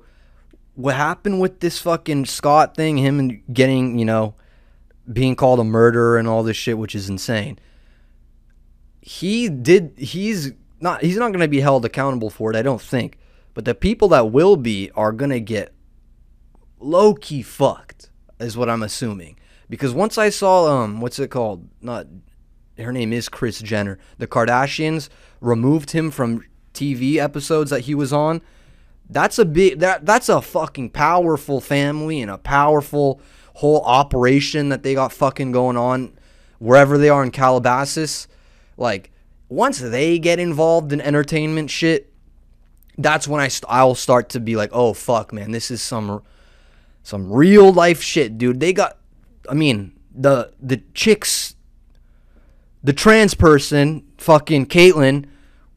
what 0.76 0.96
happened 0.96 1.42
with 1.42 1.60
this 1.60 1.80
fucking 1.80 2.26
Scott 2.26 2.76
thing, 2.76 2.98
him 2.98 3.44
getting, 3.52 4.00
you 4.00 4.06
know, 4.06 4.36
being 5.12 5.36
called 5.36 5.60
a 5.60 5.64
murderer 5.64 6.18
and 6.18 6.28
all 6.28 6.44
this 6.44 6.58
shit, 6.58 6.78
which 6.78 6.96
is 6.96 7.10
insane. 7.10 7.60
He 9.02 9.50
did, 9.50 9.94
he's 9.98 10.54
not, 10.80 11.02
he's 11.02 11.18
not 11.18 11.32
going 11.32 11.42
to 11.42 11.48
be 11.48 11.60
held 11.60 11.86
accountable 11.86 12.30
for 12.30 12.52
it, 12.52 12.56
I 12.56 12.62
don't 12.62 12.82
think. 12.82 13.18
But 13.54 13.66
the 13.66 13.76
people 13.76 14.08
that 14.10 14.32
will 14.32 14.56
be 14.56 14.90
are 14.92 15.12
going 15.12 15.32
to 15.32 15.42
get 15.42 15.74
low 16.80 17.14
key 17.14 17.42
fucked, 17.42 18.10
is 18.40 18.58
what 18.58 18.70
I'm 18.70 18.84
assuming. 18.84 19.38
Because 19.70 19.94
once 19.94 20.18
I 20.18 20.30
saw, 20.30 20.68
um, 20.68 21.00
what's 21.00 21.20
it 21.20 21.30
called? 21.30 21.68
Not, 21.82 22.08
her 22.78 22.92
name 22.92 23.14
is 23.14 23.30
Kris 23.30 23.60
Jenner. 23.60 24.00
The 24.18 24.28
Kardashians 24.28 25.10
removed 25.40 25.92
him 25.92 26.12
from 26.12 26.44
TV 26.74 27.18
episodes 27.18 27.70
that 27.70 27.82
he 27.82 27.96
was 27.96 28.12
on. 28.12 28.42
That's 29.12 29.38
a 29.38 29.46
big 29.46 29.80
that 29.80 30.06
that's 30.06 30.30
a 30.30 30.42
fucking 30.42 30.92
powerful 30.92 31.60
family 31.60 32.22
and 32.22 32.32
a 32.32 32.38
powerful 32.38 33.22
whole 33.56 33.82
operation 33.82 34.70
that 34.70 34.84
they 34.84 34.96
got 34.96 35.12
fucking 35.12 35.52
going 35.52 35.76
on 35.78 36.18
wherever 36.60 36.98
they 36.98 37.10
are 37.10 37.22
in 37.22 37.32
Calabasas. 37.32 38.28
Like 38.78 39.12
once 39.50 39.80
they 39.80 40.18
get 40.18 40.40
involved 40.40 40.94
in 40.94 41.02
entertainment 41.02 41.70
shit, 41.70 42.14
that's 42.98 43.28
when 43.28 43.42
I 43.42 43.50
st- 43.50 43.70
I'll 43.70 43.96
start 43.96 44.30
to 44.30 44.40
be 44.40 44.56
like, 44.56 44.70
"Oh 44.72 44.94
fuck, 44.94 45.34
man, 45.34 45.52
this 45.52 45.70
is 45.70 45.82
some 45.82 46.24
some 47.04 47.32
real 47.32 47.74
life 47.74 48.02
shit, 48.02 48.38
dude." 48.38 48.62
They 48.62 48.72
got 48.72 48.98
I 49.50 49.54
mean, 49.54 49.92
the 50.16 50.54
the 50.62 50.82
chicks 50.94 51.56
the 52.84 52.94
trans 52.94 53.34
person, 53.34 54.04
fucking 54.18 54.66
Caitlyn, 54.68 55.26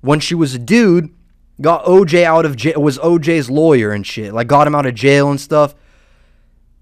when 0.00 0.20
she 0.20 0.34
was 0.34 0.54
a 0.54 0.58
dude, 0.58 1.14
got 1.60 1.84
OJ 1.84 2.24
out 2.24 2.44
of 2.44 2.56
jail, 2.56 2.80
was 2.80 2.98
OJ's 2.98 3.50
lawyer 3.50 3.92
and 3.92 4.06
shit. 4.06 4.32
Like, 4.32 4.46
got 4.46 4.66
him 4.66 4.74
out 4.74 4.86
of 4.86 4.94
jail 4.94 5.30
and 5.30 5.40
stuff. 5.40 5.74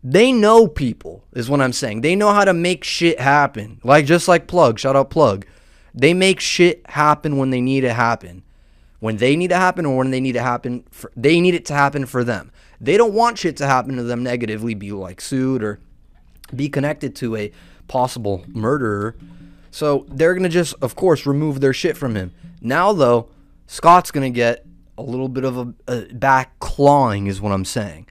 They 0.04 0.32
know 0.32 0.66
people, 0.66 1.24
is 1.32 1.48
what 1.48 1.60
I'm 1.60 1.72
saying. 1.72 2.00
They 2.00 2.16
know 2.16 2.32
how 2.32 2.44
to 2.44 2.52
make 2.52 2.82
shit 2.82 3.20
happen. 3.20 3.80
Like, 3.84 4.04
just 4.04 4.26
like 4.26 4.46
Plug, 4.48 4.78
shout 4.78 4.96
out 4.96 5.10
Plug. 5.10 5.46
They 5.94 6.14
make 6.14 6.40
shit 6.40 6.82
happen 6.88 7.36
when 7.36 7.50
they 7.50 7.60
need 7.60 7.84
it 7.84 7.92
happen. 7.92 8.42
When 8.98 9.16
they 9.16 9.36
need 9.36 9.52
it 9.52 9.56
happen 9.56 9.84
or 9.84 9.96
when 9.96 10.10
they 10.10 10.20
need 10.20 10.36
it 10.36 10.42
happen, 10.42 10.84
for, 10.90 11.12
they 11.16 11.40
need 11.40 11.54
it 11.54 11.64
to 11.66 11.74
happen 11.74 12.06
for 12.06 12.24
them. 12.24 12.50
They 12.80 12.96
don't 12.96 13.12
want 13.12 13.38
shit 13.38 13.56
to 13.58 13.66
happen 13.66 13.96
to 13.96 14.02
them 14.02 14.22
negatively, 14.22 14.74
be 14.74 14.92
like 14.92 15.20
sued 15.20 15.62
or 15.62 15.80
be 16.54 16.68
connected 16.68 17.14
to 17.16 17.36
a 17.36 17.52
possible 17.88 18.44
murderer. 18.48 19.16
So 19.70 20.06
they're 20.08 20.34
going 20.34 20.44
to 20.44 20.48
just, 20.48 20.74
of 20.82 20.94
course, 20.96 21.26
remove 21.26 21.60
their 21.60 21.72
shit 21.72 21.96
from 21.96 22.14
him. 22.14 22.32
Now, 22.60 22.92
though, 22.92 23.28
Scott's 23.66 24.10
going 24.10 24.32
to 24.32 24.34
get 24.34 24.66
a 24.98 25.02
little 25.02 25.28
bit 25.28 25.44
of 25.44 25.56
a, 25.56 25.74
a 25.88 26.14
back 26.14 26.58
clawing, 26.58 27.26
is 27.26 27.40
what 27.40 27.52
I'm 27.52 27.64
saying. 27.64 28.08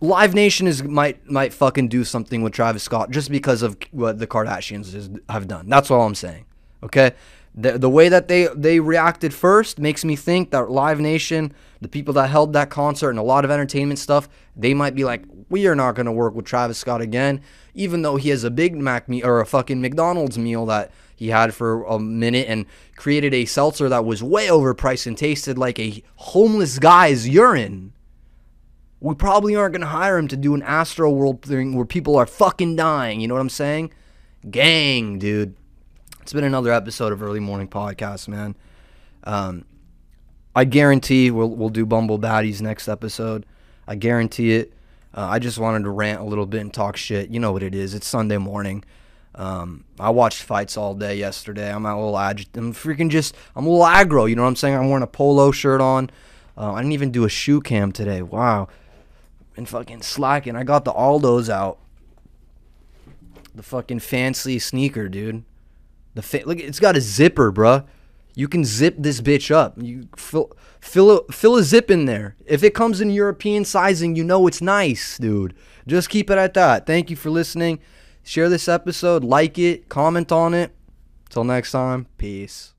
Live 0.00 0.34
Nation 0.34 0.66
is 0.66 0.82
might 0.82 1.30
might 1.30 1.52
fucking 1.52 1.88
do 1.88 2.04
something 2.04 2.42
with 2.42 2.54
Travis 2.54 2.82
Scott 2.82 3.10
just 3.10 3.30
because 3.30 3.62
of 3.62 3.76
what 3.90 4.18
the 4.18 4.26
Kardashians 4.26 4.94
is, 4.94 5.10
have 5.28 5.46
done. 5.46 5.68
That's 5.68 5.90
all 5.90 6.06
I'm 6.06 6.14
saying. 6.14 6.46
Okay, 6.82 7.12
the 7.54 7.78
the 7.78 7.90
way 7.90 8.08
that 8.08 8.26
they 8.26 8.48
they 8.54 8.80
reacted 8.80 9.34
first 9.34 9.78
makes 9.78 10.02
me 10.04 10.16
think 10.16 10.52
that 10.52 10.70
Live 10.70 11.00
Nation, 11.00 11.52
the 11.82 11.88
people 11.88 12.14
that 12.14 12.28
held 12.28 12.54
that 12.54 12.70
concert 12.70 13.10
and 13.10 13.18
a 13.18 13.22
lot 13.22 13.44
of 13.44 13.50
entertainment 13.50 13.98
stuff, 13.98 14.26
they 14.56 14.72
might 14.72 14.94
be 14.94 15.04
like, 15.04 15.24
we 15.50 15.66
are 15.66 15.74
not 15.74 15.96
going 15.96 16.06
to 16.06 16.12
work 16.12 16.34
with 16.34 16.46
Travis 16.46 16.78
Scott 16.78 17.02
again, 17.02 17.42
even 17.74 18.00
though 18.00 18.16
he 18.16 18.30
has 18.30 18.42
a 18.42 18.50
Big 18.50 18.74
Mac 18.76 19.06
meal 19.06 19.26
or 19.26 19.40
a 19.40 19.46
fucking 19.46 19.82
McDonald's 19.82 20.38
meal 20.38 20.64
that 20.66 20.90
he 21.20 21.28
had 21.28 21.54
for 21.54 21.84
a 21.84 21.98
minute 21.98 22.48
and 22.48 22.64
created 22.96 23.34
a 23.34 23.44
seltzer 23.44 23.90
that 23.90 24.06
was 24.06 24.22
way 24.22 24.46
overpriced 24.46 25.06
and 25.06 25.18
tasted 25.18 25.58
like 25.58 25.78
a 25.78 26.02
homeless 26.16 26.78
guy's 26.78 27.28
urine. 27.28 27.92
We 29.00 29.14
probably 29.14 29.54
aren't 29.54 29.74
going 29.74 29.82
to 29.82 29.88
hire 29.88 30.16
him 30.16 30.28
to 30.28 30.36
do 30.36 30.54
an 30.54 30.62
Astro 30.62 31.10
World 31.10 31.42
thing 31.42 31.76
where 31.76 31.84
people 31.84 32.16
are 32.16 32.24
fucking 32.24 32.74
dying. 32.76 33.20
You 33.20 33.28
know 33.28 33.34
what 33.34 33.42
I'm 33.42 33.50
saying? 33.50 33.92
Gang, 34.50 35.18
dude. 35.18 35.56
It's 36.22 36.32
been 36.32 36.42
another 36.42 36.72
episode 36.72 37.12
of 37.12 37.22
Early 37.22 37.38
Morning 37.38 37.68
Podcast, 37.68 38.26
man. 38.26 38.56
Um, 39.24 39.66
I 40.56 40.64
guarantee 40.64 41.30
we'll 41.30 41.50
we'll 41.50 41.68
do 41.68 41.84
Bumble 41.84 42.18
Baddies 42.18 42.62
next 42.62 42.88
episode. 42.88 43.44
I 43.86 43.94
guarantee 43.94 44.54
it. 44.54 44.72
Uh, 45.14 45.26
I 45.26 45.38
just 45.38 45.58
wanted 45.58 45.82
to 45.82 45.90
rant 45.90 46.22
a 46.22 46.24
little 46.24 46.46
bit 46.46 46.62
and 46.62 46.72
talk 46.72 46.96
shit. 46.96 47.28
You 47.28 47.40
know 47.40 47.52
what 47.52 47.62
it 47.62 47.74
is. 47.74 47.92
It's 47.92 48.06
Sunday 48.06 48.38
morning. 48.38 48.84
Um, 49.34 49.84
I 49.98 50.10
watched 50.10 50.42
fights 50.42 50.76
all 50.76 50.94
day 50.94 51.16
yesterday. 51.16 51.72
I'm 51.72 51.86
a 51.86 51.94
little 51.94 52.18
ag- 52.18 52.48
I'm 52.54 52.72
freaking 52.72 53.10
just 53.10 53.36
I'm 53.54 53.66
a 53.66 53.70
little 53.70 53.86
aggro. 53.86 54.28
You 54.28 54.36
know 54.36 54.42
what 54.42 54.48
I'm 54.48 54.56
saying? 54.56 54.74
I'm 54.74 54.88
wearing 54.88 55.02
a 55.04 55.08
polo 55.08 55.50
shirt 55.52 55.80
on. 55.80 56.10
Uh, 56.56 56.72
I 56.72 56.80
didn't 56.80 56.92
even 56.92 57.12
do 57.12 57.24
a 57.24 57.28
shoe 57.28 57.60
cam 57.60 57.92
today. 57.92 58.22
Wow, 58.22 58.68
and 59.56 59.68
fucking 59.68 60.02
slacking. 60.02 60.56
I 60.56 60.64
got 60.64 60.84
the 60.84 60.92
Aldos 60.92 61.48
out. 61.48 61.78
The 63.54 63.62
fucking 63.62 64.00
fancy 64.00 64.58
sneaker, 64.58 65.08
dude. 65.08 65.44
The 66.14 66.22
fa- 66.22 66.42
look, 66.44 66.58
it's 66.58 66.80
got 66.80 66.96
a 66.96 67.00
zipper, 67.00 67.52
bruh. 67.52 67.84
You 68.34 68.48
can 68.48 68.64
zip 68.64 68.96
this 68.98 69.20
bitch 69.20 69.50
up. 69.50 69.74
You 69.76 70.08
fill 70.16 70.52
fill 70.80 71.18
a, 71.18 71.32
fill 71.32 71.56
a 71.56 71.62
zip 71.62 71.90
in 71.90 72.04
there. 72.06 72.36
If 72.46 72.62
it 72.64 72.74
comes 72.74 73.00
in 73.00 73.10
European 73.10 73.64
sizing, 73.64 74.16
you 74.16 74.24
know 74.24 74.46
it's 74.46 74.60
nice, 74.60 75.18
dude. 75.18 75.54
Just 75.86 76.10
keep 76.10 76.30
it 76.30 76.38
at 76.38 76.54
that. 76.54 76.86
Thank 76.86 77.10
you 77.10 77.16
for 77.16 77.30
listening. 77.30 77.80
Share 78.22 78.48
this 78.48 78.68
episode, 78.68 79.24
like 79.24 79.58
it, 79.58 79.88
comment 79.88 80.30
on 80.30 80.54
it. 80.54 80.74
Till 81.28 81.44
next 81.44 81.72
time, 81.72 82.06
peace. 82.18 82.74